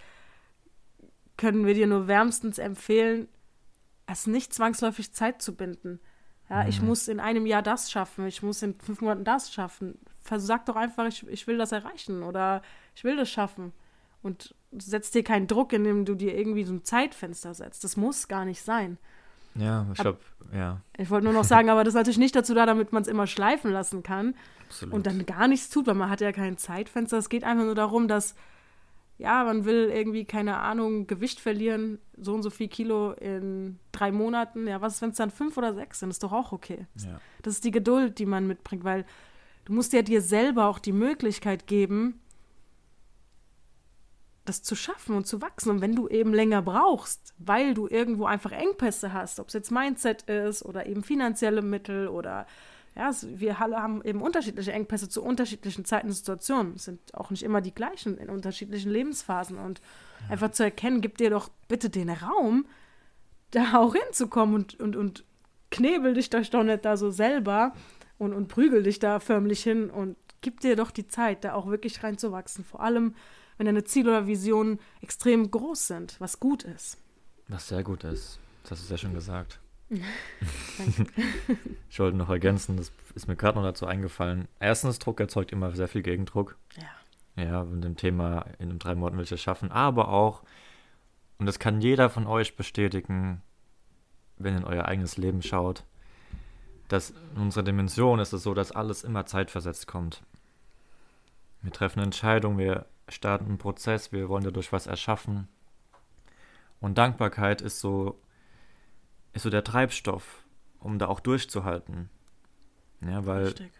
können 1.37 1.65
wir 1.65 1.73
dir 1.73 1.87
nur 1.87 2.07
wärmstens 2.07 2.57
empfehlen, 2.57 3.27
es 4.07 4.25
nicht 4.25 4.53
zwangsläufig 4.53 5.13
Zeit 5.13 5.41
zu 5.41 5.55
binden. 5.55 5.99
Ja, 6.49 6.67
ich 6.67 6.81
Mhm. 6.81 6.87
muss 6.87 7.07
in 7.07 7.19
einem 7.19 7.45
Jahr 7.45 7.61
das 7.61 7.91
schaffen, 7.91 8.25
ich 8.25 8.41
muss 8.41 8.61
in 8.61 8.79
fünf 8.79 9.01
Monaten 9.01 9.25
das 9.25 9.51
schaffen. 9.53 9.99
Sag 10.23 10.65
doch 10.65 10.75
einfach, 10.75 11.05
ich, 11.05 11.27
ich 11.27 11.45
will 11.45 11.57
das 11.57 11.71
erreichen 11.71 12.23
oder 12.23 12.61
ich 12.95 13.03
will 13.03 13.15
das 13.17 13.29
schaffen. 13.29 13.73
Und 14.23 14.55
setz 14.71 15.11
dir 15.11 15.23
keinen 15.23 15.47
Druck, 15.47 15.73
indem 15.73 16.05
du 16.05 16.15
dir 16.15 16.35
irgendwie 16.37 16.63
so 16.63 16.73
ein 16.73 16.83
Zeitfenster 16.83 17.53
setzt. 17.53 17.83
Das 17.83 17.97
muss 17.97 18.27
gar 18.27 18.45
nicht 18.45 18.61
sein. 18.61 18.97
Ja, 19.57 19.85
ich 19.91 19.99
glaube, 19.99 20.19
ja, 20.53 20.81
Ich 20.97 21.09
wollte 21.09 21.25
nur 21.25 21.33
noch 21.33 21.43
sagen, 21.43 21.69
aber 21.69 21.83
das 21.83 21.93
ist 21.93 21.97
natürlich 21.97 22.17
nicht 22.17 22.35
dazu 22.35 22.53
da, 22.53 22.65
damit 22.65 22.93
man 22.93 23.01
es 23.01 23.07
immer 23.07 23.27
schleifen 23.27 23.71
lassen 23.71 24.03
kann 24.03 24.35
absolut. 24.67 24.93
und 24.93 25.05
dann 25.05 25.25
gar 25.25 25.47
nichts 25.47 25.69
tut, 25.69 25.87
weil 25.87 25.95
man 25.95 26.09
hat 26.09 26.21
ja 26.21 26.31
kein 26.31 26.57
Zeitfenster. 26.57 27.17
Es 27.17 27.29
geht 27.29 27.43
einfach 27.43 27.65
nur 27.65 27.75
darum, 27.75 28.07
dass, 28.07 28.35
ja, 29.17 29.43
man 29.43 29.65
will 29.65 29.89
irgendwie, 29.93 30.25
keine 30.25 30.57
Ahnung, 30.57 31.07
Gewicht 31.07 31.39
verlieren, 31.39 31.99
so 32.17 32.33
und 32.33 32.43
so 32.43 32.49
viel 32.49 32.67
Kilo 32.67 33.11
in 33.13 33.79
drei 33.91 34.11
Monaten. 34.11 34.67
Ja, 34.67 34.81
was 34.81 34.95
ist, 34.95 35.01
wenn 35.01 35.09
es 35.09 35.17
dann 35.17 35.31
fünf 35.31 35.57
oder 35.57 35.73
sechs 35.73 35.99
sind? 35.99 36.09
Ist 36.09 36.23
doch 36.23 36.33
auch 36.33 36.51
okay. 36.51 36.87
ja. 37.03 37.19
Das 37.41 37.55
ist 37.55 37.63
die 37.63 37.71
Geduld, 37.71 38.19
die 38.19 38.25
man 38.25 38.47
mitbringt, 38.47 38.83
weil 38.83 39.05
du 39.65 39.73
musst 39.73 39.93
ja 39.93 40.01
dir 40.01 40.21
selber 40.21 40.67
auch 40.67 40.79
die 40.79 40.93
Möglichkeit 40.93 41.67
geben, 41.67 42.19
das 44.47 44.63
zu 44.63 44.75
schaffen 44.75 45.15
und 45.15 45.27
zu 45.27 45.41
wachsen. 45.41 45.69
Und 45.69 45.81
wenn 45.81 45.95
du 45.95 46.07
eben 46.07 46.33
länger 46.33 46.61
brauchst, 46.61 47.33
weil 47.37 47.73
du 47.73 47.87
irgendwo 47.87 48.25
einfach 48.25 48.51
Engpässe 48.51 49.13
hast, 49.13 49.39
ob 49.39 49.47
es 49.47 49.53
jetzt 49.53 49.71
Mindset 49.71 50.23
ist 50.23 50.63
oder 50.63 50.85
eben 50.85 51.03
finanzielle 51.03 51.61
Mittel 51.61 52.07
oder 52.07 52.45
ja, 52.95 53.11
wir 53.21 53.61
alle 53.61 53.77
haben 53.77 54.01
eben 54.03 54.21
unterschiedliche 54.23 54.71
Engpässe 54.71 55.07
zu 55.07 55.23
unterschiedlichen 55.23 55.85
Zeiten 55.85 56.07
und 56.07 56.13
Situationen. 56.13 56.73
Es 56.75 56.85
sind 56.85 57.13
auch 57.13 57.29
nicht 57.29 57.43
immer 57.43 57.61
die 57.61 57.73
gleichen 57.73 58.17
in 58.17 58.29
unterschiedlichen 58.29 58.91
Lebensphasen. 58.91 59.59
Und 59.59 59.81
einfach 60.29 60.51
zu 60.51 60.63
erkennen, 60.63 61.01
gib 61.01 61.17
dir 61.17 61.29
doch 61.29 61.49
bitte 61.67 61.91
den 61.91 62.09
Raum, 62.09 62.65
da 63.51 63.77
auch 63.77 63.93
hinzukommen 63.93 64.55
und, 64.55 64.79
und, 64.79 64.95
und 64.95 65.25
knebel 65.69 66.15
dich 66.15 66.31
doch 66.31 66.45
doch 66.47 66.63
nicht 66.63 66.85
da 66.85 66.97
so 66.97 67.11
selber 67.11 67.73
und, 68.17 68.33
und 68.33 68.47
prügel 68.47 68.81
dich 68.81 68.97
da 68.97 69.19
förmlich 69.19 69.61
hin 69.61 69.91
und 69.91 70.17
gib 70.41 70.59
dir 70.61 70.75
doch 70.75 70.91
die 70.91 71.07
Zeit, 71.07 71.43
da 71.43 71.53
auch 71.53 71.67
wirklich 71.67 72.03
reinzuwachsen. 72.03 72.63
Vor 72.63 72.81
allem, 72.81 73.13
wenn 73.57 73.65
deine 73.65 73.83
Ziele 73.83 74.11
oder 74.11 74.27
Visionen 74.27 74.79
extrem 75.01 75.49
groß 75.49 75.87
sind, 75.87 76.19
was 76.19 76.39
gut 76.39 76.63
ist. 76.63 76.97
Was 77.47 77.67
sehr 77.67 77.83
gut 77.83 78.03
ist. 78.03 78.39
Das 78.63 78.71
hast 78.71 78.83
du 78.83 78.87
sehr 78.87 78.97
schön 78.97 79.13
gesagt. 79.13 79.59
Ich 81.89 81.99
wollte 81.99 82.17
noch 82.17 82.29
ergänzen, 82.29 82.77
das 82.77 82.91
ist 83.15 83.27
mir 83.27 83.35
gerade 83.35 83.57
noch 83.57 83.65
dazu 83.65 83.87
eingefallen. 83.87 84.47
Erstens, 84.59 84.99
Druck 84.99 85.19
erzeugt 85.19 85.51
immer 85.51 85.75
sehr 85.75 85.87
viel 85.87 86.03
Gegendruck. 86.03 86.57
Ja. 86.75 87.43
Ja, 87.43 87.63
mit 87.63 87.83
dem 87.83 87.95
Thema, 87.95 88.45
in 88.59 88.69
den 88.69 88.79
drei 88.79 88.93
Monaten 88.95 89.17
will 89.17 89.23
ich 89.23 89.31
es 89.31 89.41
schaffen. 89.41 89.71
Aber 89.71 90.09
auch, 90.09 90.43
und 91.39 91.45
das 91.45 91.59
kann 91.59 91.81
jeder 91.81 92.09
von 92.09 92.27
euch 92.27 92.55
bestätigen, 92.55 93.41
wenn 94.37 94.53
ihr 94.53 94.59
in 94.59 94.65
euer 94.65 94.85
eigenes 94.85 95.17
Leben 95.17 95.41
schaut, 95.41 95.83
dass 96.87 97.13
in 97.35 97.41
unserer 97.41 97.63
Dimension 97.63 98.19
ist 98.19 98.33
es 98.33 98.43
so, 98.43 98.53
dass 98.53 98.71
alles 98.71 99.03
immer 99.03 99.25
zeitversetzt 99.25 99.87
kommt. 99.87 100.23
Wir 101.61 101.71
treffen 101.71 101.99
eine 101.99 102.05
Entscheidung, 102.05 102.57
wir 102.57 102.85
starten 103.09 103.45
einen 103.45 103.57
Prozess, 103.57 104.11
wir 104.11 104.29
wollen 104.29 104.43
dadurch 104.43 104.71
was 104.71 104.87
erschaffen. 104.87 105.47
Und 106.79 106.97
Dankbarkeit 106.97 107.61
ist 107.61 107.79
so, 107.79 108.19
ist 109.33 109.43
so 109.43 109.49
der 109.49 109.63
Treibstoff, 109.63 110.43
um 110.79 110.99
da 110.99 111.07
auch 111.07 111.19
durchzuhalten. 111.19 112.09
Ja, 113.01 113.25
weil, 113.25 113.45
Richtig. 113.45 113.71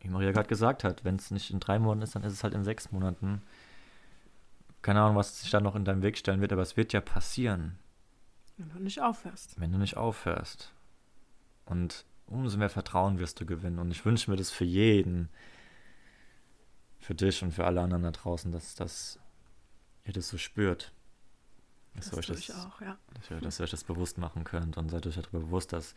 wie 0.00 0.08
Maria 0.08 0.32
gerade 0.32 0.48
gesagt 0.48 0.84
hat, 0.84 1.04
wenn 1.04 1.16
es 1.16 1.30
nicht 1.30 1.50
in 1.50 1.60
drei 1.60 1.78
Monaten 1.78 2.02
ist, 2.02 2.14
dann 2.14 2.22
ist 2.24 2.32
es 2.32 2.44
halt 2.44 2.54
in 2.54 2.64
sechs 2.64 2.92
Monaten. 2.92 3.42
Keine 4.82 5.00
Ahnung, 5.02 5.16
was 5.16 5.40
sich 5.40 5.50
da 5.50 5.60
noch 5.60 5.74
in 5.74 5.84
deinem 5.84 6.02
Weg 6.02 6.16
stellen 6.18 6.40
wird, 6.40 6.52
aber 6.52 6.62
es 6.62 6.76
wird 6.76 6.92
ja 6.92 7.00
passieren, 7.00 7.78
Wenn 8.56 8.70
du 8.70 8.78
nicht 8.78 9.00
aufhörst. 9.00 9.60
wenn 9.60 9.72
du 9.72 9.78
nicht 9.78 9.96
aufhörst. 9.96 10.72
Und 11.64 12.04
umso 12.26 12.58
mehr 12.58 12.70
Vertrauen 12.70 13.18
wirst 13.18 13.40
du 13.40 13.46
gewinnen. 13.46 13.78
Und 13.80 13.90
ich 13.90 14.04
wünsche 14.04 14.30
mir 14.30 14.36
das 14.36 14.50
für 14.50 14.64
jeden, 14.64 15.28
für 17.06 17.14
dich 17.14 17.42
und 17.42 17.52
für 17.52 17.64
alle 17.64 17.80
anderen 17.80 18.02
da 18.02 18.10
draußen, 18.10 18.50
dass, 18.50 18.74
dass 18.74 19.18
ihr 20.04 20.12
das 20.12 20.28
so 20.28 20.38
spürt. 20.38 20.92
Dass 21.94 22.10
Das 22.10 22.18
ihr 22.28 22.34
das, 22.34 22.38
ich 22.40 22.52
auch, 22.52 22.80
ja. 22.80 22.98
dass 23.14 23.30
ihr, 23.30 23.40
dass 23.40 23.60
ihr 23.60 23.64
euch 23.64 23.70
das 23.70 23.84
bewusst 23.84 24.18
machen 24.18 24.42
könnt 24.44 24.76
und 24.76 24.90
seid 24.90 25.06
euch 25.06 25.14
darüber 25.14 25.38
bewusst, 25.38 25.72
dass 25.72 25.94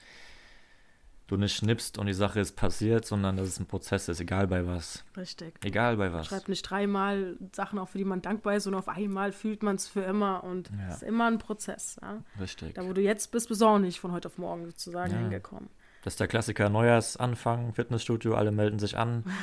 du 1.27 1.35
nicht 1.37 1.55
schnippst 1.55 1.97
und 1.97 2.05
die 2.07 2.13
Sache 2.13 2.39
ist 2.39 2.55
passiert, 2.55 3.05
sondern 3.05 3.37
dass 3.37 3.47
es 3.47 3.59
ein 3.59 3.65
Prozess 3.65 4.07
ist, 4.07 4.19
egal 4.19 4.47
bei 4.47 4.65
was. 4.67 5.03
Richtig. 5.17 5.55
Egal 5.63 5.97
bei 5.97 6.13
was. 6.13 6.27
Schreibt 6.27 6.47
nicht 6.47 6.61
dreimal 6.63 7.37
Sachen 7.53 7.79
auf, 7.79 7.89
für 7.91 7.97
die 7.97 8.05
man 8.05 8.21
dankbar 8.21 8.55
ist, 8.55 8.67
und 8.67 8.73
auf 8.75 8.87
einmal 8.87 9.31
fühlt 9.31 9.61
man 9.63 9.75
es 9.75 9.87
für 9.87 10.01
immer. 10.01 10.43
Und 10.43 10.69
Ja. 10.69 10.87
es 10.89 10.95
ist 10.97 11.03
immer 11.03 11.25
ein 11.27 11.37
Prozess. 11.39 11.97
Ja? 12.01 12.23
Richtig. 12.39 12.75
Da, 12.75 12.85
wo 12.85 12.93
du 12.93 13.01
jetzt 13.01 13.31
bist, 13.31 13.47
bist 13.49 13.61
du 13.61 13.65
auch 13.65 13.79
nicht 13.79 13.99
von 13.99 14.11
heute 14.11 14.27
auf 14.27 14.37
morgen 14.37 14.65
sozusagen 14.65 15.11
Ja. 15.13 15.19
hingekommen. 15.19 15.69
Das 16.03 16.13
ist 16.13 16.19
der 16.19 16.27
Klassiker 16.27 16.69
Neujahrsanfang, 16.69 17.73
Fitnessstudio, 17.73 18.35
alle 18.35 18.51
melden 18.51 18.77
sich 18.79 18.95
an. 18.97 19.23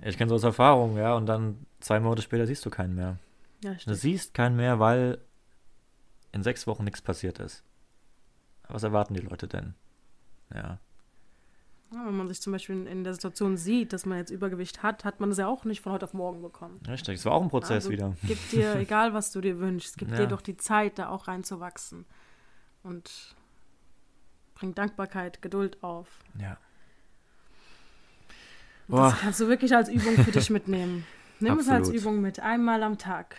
Ich 0.00 0.16
kenne 0.16 0.28
so 0.28 0.36
aus 0.36 0.44
Erfahrung, 0.44 0.96
ja, 0.96 1.14
und 1.14 1.26
dann 1.26 1.66
zwei 1.80 1.98
Monate 2.00 2.22
später 2.22 2.46
siehst 2.46 2.64
du 2.64 2.70
keinen 2.70 2.94
mehr. 2.94 3.18
Ja, 3.64 3.74
Du 3.86 3.94
siehst 3.94 4.34
keinen 4.34 4.56
mehr, 4.56 4.78
weil 4.78 5.18
in 6.32 6.42
sechs 6.42 6.66
Wochen 6.66 6.84
nichts 6.84 7.02
passiert 7.02 7.38
ist. 7.40 7.64
Was 8.68 8.82
erwarten 8.84 9.14
die 9.14 9.20
Leute 9.20 9.48
denn? 9.48 9.74
Ja. 10.54 10.78
Ja, 11.92 12.04
wenn 12.06 12.16
man 12.16 12.28
sich 12.28 12.40
zum 12.42 12.52
Beispiel 12.52 12.86
in, 12.86 13.02
der 13.02 13.14
Situation 13.14 13.56
sieht, 13.56 13.94
dass 13.94 14.04
man 14.04 14.18
jetzt 14.18 14.30
Übergewicht 14.30 14.82
hat, 14.82 15.04
hat 15.06 15.20
man 15.20 15.30
das 15.30 15.38
ja 15.38 15.48
auch 15.48 15.64
nicht 15.64 15.80
von 15.80 15.92
heute 15.92 16.04
auf 16.04 16.12
morgen 16.12 16.42
bekommen. 16.42 16.78
Richtig. 16.86 17.14
Es 17.16 17.24
war 17.24 17.32
auch 17.32 17.42
ein 17.42 17.48
Prozess 17.48 17.84
Also, 17.86 17.90
wieder. 17.90 18.14
Gib 18.24 18.50
dir, 18.50 18.76
egal 18.78 19.14
was 19.14 19.32
du 19.32 19.40
dir 19.40 19.58
wünschst, 19.58 19.96
gib 19.96 20.10
Ja. 20.10 20.16
dir 20.18 20.26
doch 20.26 20.42
die 20.42 20.58
Zeit, 20.58 20.98
da 20.98 21.08
auch 21.08 21.28
reinzuwachsen. 21.28 22.04
Und 22.82 23.34
bring 24.54 24.74
Dankbarkeit, 24.74 25.40
Geduld 25.40 25.82
auf. 25.82 26.20
Ja. 26.38 26.58
Boah. 28.88 29.10
Das 29.10 29.20
kannst 29.20 29.40
du 29.40 29.48
wirklich 29.48 29.74
als 29.74 29.88
Übung 29.88 30.14
für 30.16 30.32
dich 30.32 30.50
mitnehmen. 30.50 31.06
Nimm 31.40 31.58
es 31.58 31.68
als. 31.68 31.88
Übung 31.90 32.20
mit, 32.20 32.40
einmal 32.40 32.82
am 32.82 32.98
Tag. 32.98 33.36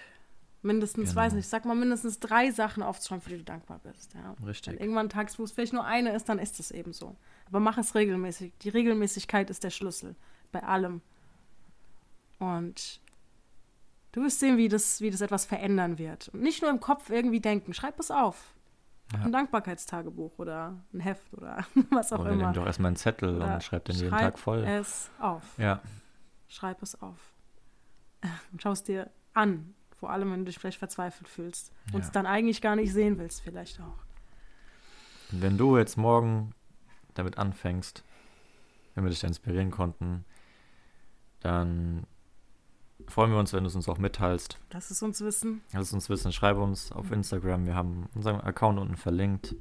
Mindestens, 0.62 1.09
Genau. 1.09 1.21
weiß 1.21 1.33
nicht, 1.33 1.47
sag 1.47 1.65
mal 1.65 1.75
mindestens 1.75 2.19
drei 2.19 2.51
Sachen 2.51 2.83
aufzuschreiben, 2.83 3.21
für 3.21 3.29
die 3.29 3.38
du 3.38 3.43
dankbar 3.43 3.79
bist. 3.83 4.13
Ja. 4.13 4.35
Wenn 4.38 4.47
Richtig. 4.47 4.79
irgendwann 4.79 5.09
tags, 5.09 5.39
wo 5.39 5.43
es 5.43 5.51
vielleicht 5.51 5.73
nur 5.73 5.85
eine 5.85 6.13
ist, 6.13 6.27
dann 6.29 6.38
ist 6.38 6.59
es 6.59 6.71
eben 6.71 6.91
so. 6.93 7.15
Aber 7.47 7.59
mach 7.59 7.77
es 7.77 7.95
regelmäßig. 7.95 8.53
Die 8.62 8.69
Regelmäßigkeit 8.69 9.49
ist 9.49 9.63
der 9.63 9.69
Schlüssel 9.69 10.15
bei 10.51 10.62
allem. 10.62 11.01
Und 12.39 12.99
du 14.12 14.21
wirst 14.21 14.39
sehen, 14.39 14.57
wie 14.57 14.67
das, 14.69 15.01
wie 15.01 15.12
das 15.12 15.21
etwas 15.21 15.45
verändern 15.45 15.97
wird. 15.97 16.29
Und 16.29 16.41
nicht 16.41 16.62
nur 16.62 16.71
im 16.71 16.79
Kopf 16.79 17.09
irgendwie 17.09 17.39
denken. 17.41 17.73
Schreib 17.73 17.99
es 17.99 18.12
auf. 18.12 18.53
Ja. 19.13 19.22
Ein 19.24 19.32
Dankbarkeitstagebuch 19.32 20.38
oder 20.38 20.78
ein 20.93 21.00
Heft 21.00 21.34
oder 21.34 21.65
was 21.91 22.13
auch 22.13 22.19
Oder 22.19 22.32
immer. 22.32 22.43
nimm 22.45 22.54
doch 22.54 22.65
erstmal 22.65 22.89
einen 22.89 22.95
Zettel 22.95 23.38
Oder 23.38 23.56
und 23.56 23.63
schreib 23.63 23.86
den 23.86 23.95
jeden 23.95 24.10
schreib 24.10 24.19
Tag 24.22 24.39
voll. 24.39 24.63
es 24.63 25.10
auf. 25.19 25.43
Ja. 25.58 25.82
Schreib 26.48 26.82
es 26.84 27.02
auf. 27.02 27.17
Und 28.52 28.62
schau 28.62 28.72
es 28.72 28.84
dir 28.84 29.10
an. 29.34 29.74
Vor 30.00 30.12
allem, 30.12 30.32
wenn 30.32 30.39
du 30.39 30.45
dich 30.45 30.60
vielleicht 30.60 30.78
verzweifelt 30.80 31.28
fühlst. 31.28 31.72
Und 31.91 32.02
es 32.02 32.08
Ja. 32.08 32.13
dann 32.13 32.26
eigentlich 32.26 32.62
gar 32.62 32.76
nicht 32.76 32.93
sehen 32.93 33.17
willst, 33.17 33.41
vielleicht 33.41 33.82
auch. 33.82 33.98
Wenn 35.32 35.58
du 35.58 35.78
jetzt 35.78 35.98
morgen 35.98 36.54
damit 37.15 37.38
anfängst, 37.38 38.04
wenn 38.95 39.04
wir 39.04 39.10
dich 39.10 39.19
da 39.19 39.28
inspirieren 39.28 39.72
konnten, 39.72 40.24
dann 41.41 42.06
freuen 43.07 43.31
wir 43.31 43.39
uns, 43.39 43.53
wenn 43.53 43.63
du 43.63 43.67
es 43.69 43.75
uns 43.75 43.88
auch 43.89 43.97
mitteilst. 43.97 44.57
Lass 44.71 44.91
es 44.91 45.01
uns 45.01 45.21
wissen. 45.21 45.62
Lass 45.73 45.83
es 45.88 45.93
uns 45.93 46.09
wissen, 46.09 46.31
schreibe 46.31 46.62
uns 46.62 46.91
auf 46.91 47.12
Instagram. 47.12 47.65
Wir 47.65 47.75
haben 47.75 48.07
unseren 48.15 48.41
Account 48.41 48.79
unten 48.79 48.97
verlinkt. 48.97 49.55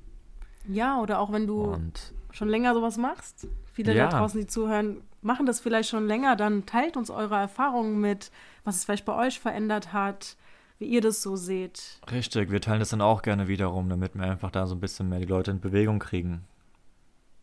Ja, 0.69 1.01
oder 1.01 1.19
auch 1.21 1.33
wenn 1.33 1.47
du 1.47 1.63
Und 1.63 2.13
schon 2.31 2.49
länger 2.49 2.75
sowas 2.75 2.99
machst. 2.99 3.49
Viele 3.73 3.95
Ja. 3.95 4.09
da 4.09 4.19
draußen, 4.19 4.39
die 4.41 4.47
zuhören, 4.47 5.01
machen 5.23 5.47
das 5.47 5.61
vielleicht 5.61 5.89
schon 5.89 6.07
länger. 6.07 6.37
Dann 6.37 6.67
teilt 6.67 6.97
uns 6.97 7.11
eure 7.11 7.37
Erfahrungen 7.37 8.01
mit, 8.01 8.31
was 8.65 8.77
es 8.77 8.85
vielleicht 8.85 9.05
bei 9.07 9.15
euch 9.15 9.41
verändert 9.41 9.93
hat, 9.93 10.37
wie 10.79 10.87
ihr 10.87 11.01
das 11.01 11.23
so 11.23 11.37
seht. 11.37 12.01
richtig, 12.11 12.51
wir 12.51 12.61
teilen 12.61 12.81
das 12.81 12.91
dann 12.91 13.01
auch 13.01 13.23
gerne 13.23 13.49
wiederum, 13.49 13.89
damit 13.89 14.15
wir 14.15 14.25
einfach 14.25 14.51
da 14.51 14.67
so 14.67 14.75
ein 14.75 14.81
bisschen 14.81 15.09
mehr 15.09 15.19
die 15.21 15.25
Leute 15.25 15.51
in 15.51 15.61
Bewegung 15.61 15.99
kriegen. 15.99 16.45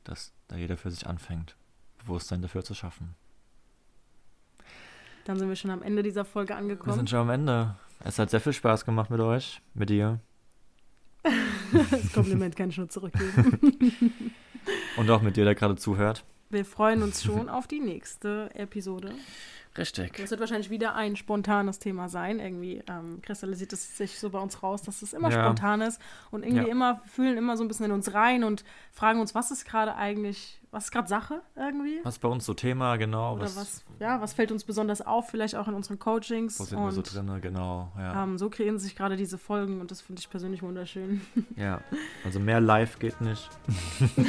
Dass 0.03 0.33
da 0.47 0.55
jeder 0.55 0.77
für 0.77 0.91
sich 0.91 1.07
anfängt, 1.07 1.55
Bewusstsein 1.97 2.41
dafür 2.43 2.63
zu 2.63 2.75
schaffen. 2.75 3.15
Dann 5.25 5.37
sind 5.37 5.49
wir 5.49 5.55
schon 5.55 5.71
am 5.71 5.81
Ende 5.81 6.03
dieser 6.03 6.23
Folge 6.23 6.49
Wir 6.53 6.57
angekommen. 6.57 6.95
sind 6.95 7.09
schon 7.09 7.19
am 7.19 7.29
Ende. 7.29 7.75
Es 8.03 8.19
hat 8.19 8.29
sehr 8.29 8.39
viel 8.39 8.53
Spaß 8.53 8.85
gemacht 8.85 9.09
mit 9.09 9.19
euch, 9.19 9.61
mit 9.73 9.89
dir. 9.89 10.19
Das 11.91 12.13
Kompliment 12.13 12.55
kann 12.55 12.69
ich 12.69 12.77
nur 12.77 12.87
zurückgeben. 12.87 14.31
Und 14.97 15.09
auch 15.09 15.21
mit 15.21 15.35
dir, 15.35 15.43
der 15.43 15.55
gerade 15.55 15.75
zuhört. 15.75 16.23
Wir 16.49 16.63
freuen 16.63 17.01
uns 17.01 17.23
schon 17.23 17.49
auf 17.49 17.67
die 17.67 17.79
nächste 17.79 18.49
Episode. 18.53 19.11
Richtig. 19.77 20.15
Das 20.17 20.31
wird 20.31 20.39
wahrscheinlich 20.39 20.69
wieder 20.69 20.95
ein 20.95 21.15
spontanes 21.15 21.79
Thema 21.79 22.07
sein. 22.07 22.39
Irgendwie 22.39 22.81
ähm, 22.87 23.21
kristallisiert 23.21 23.73
es 23.73 23.97
sich 23.97 24.19
so 24.19 24.29
bei 24.29 24.39
uns 24.39 24.63
raus, 24.63 24.81
dass 24.83 25.01
es 25.01 25.13
immer 25.13 25.29
Ja. 25.31 25.43
spontan 25.43 25.81
ist 25.81 25.99
und 26.31 26.43
irgendwie 26.43 26.65
Ja. 26.67 26.71
immer 26.71 27.01
fühlen 27.05 27.37
immer 27.37 27.57
so 27.57 27.63
ein 27.63 27.67
bisschen 27.67 27.85
in 27.87 27.91
uns 27.91 28.13
rein 28.13 28.43
und 28.43 28.63
fragen 28.93 29.19
uns, 29.19 29.35
was 29.35 29.51
ist 29.51 29.65
gerade 29.65 29.95
eigentlich, 29.95 30.61
was 30.71 30.85
ist 30.85 30.91
gerade 30.91 31.07
Sache 31.09 31.41
irgendwie? 31.55 31.99
Was 32.03 32.15
ist 32.15 32.19
bei 32.19 32.29
uns 32.29 32.45
so 32.45 32.53
Thema, 32.53 32.95
genau? 32.95 33.33
Oder 33.35 33.43
was, 33.43 33.83
ja, 33.99 34.21
was 34.21 34.33
fällt 34.33 34.51
uns 34.51 34.63
besonders 34.63 35.01
auf, 35.01 35.29
vielleicht 35.29 35.55
auch 35.55 35.67
in 35.67 35.73
unseren 35.73 35.99
Coachings. 35.99 36.57
Wo 36.59 36.63
sind 36.63 36.79
wir 36.79 36.91
so 36.91 36.99
und 36.99 37.13
drin? 37.13 37.41
Genau, 37.41 37.91
ja. 37.97 38.23
ähm, 38.23 38.37
so 38.37 38.49
kreieren 38.49 38.79
sich 38.79 38.95
gerade 38.95 39.17
diese 39.17 39.37
Folgen 39.37 39.81
und 39.81 39.91
das 39.91 39.99
finde 40.01 40.21
ich 40.21 40.29
persönlich 40.29 40.63
wunderschön. 40.63 41.19
ja. 41.57 41.81
Also 42.23 42.39
mehr 42.39 42.61
live 42.61 42.97
geht 42.99 43.19
nicht. 43.21 43.49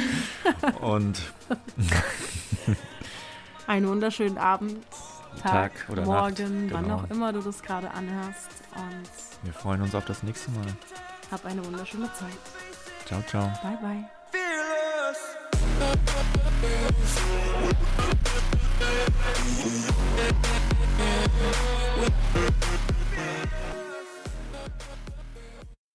Und 0.81 1.21
Einen 3.67 3.87
wunderschönen 3.87 4.37
Abend, 4.37 4.77
Tag, 5.41 5.73
Tag 5.73 5.89
oder 5.89 6.03
Morgen, 6.03 6.65
Nacht, 6.65 6.73
wann 6.73 6.83
genau. 6.83 6.95
auch 6.97 7.09
immer 7.09 7.33
du 7.33 7.41
das 7.41 7.61
gerade 7.61 7.91
anhörst. 7.91 8.49
Und 8.75 9.09
wir 9.43 9.53
freuen 9.53 9.81
uns 9.81 9.95
auf 9.95 10.05
das 10.05 10.23
nächste 10.23 10.51
Mal. 10.51 10.65
Hab 11.31 11.45
eine 11.45 11.65
wunderschöne 11.65 12.11
Zeit. 12.13 12.37
Ciao, 13.05 13.21
ciao. 13.23 13.51
Bye, 13.61 13.77
bye. 13.81 14.03
Fearless. 14.31 15.37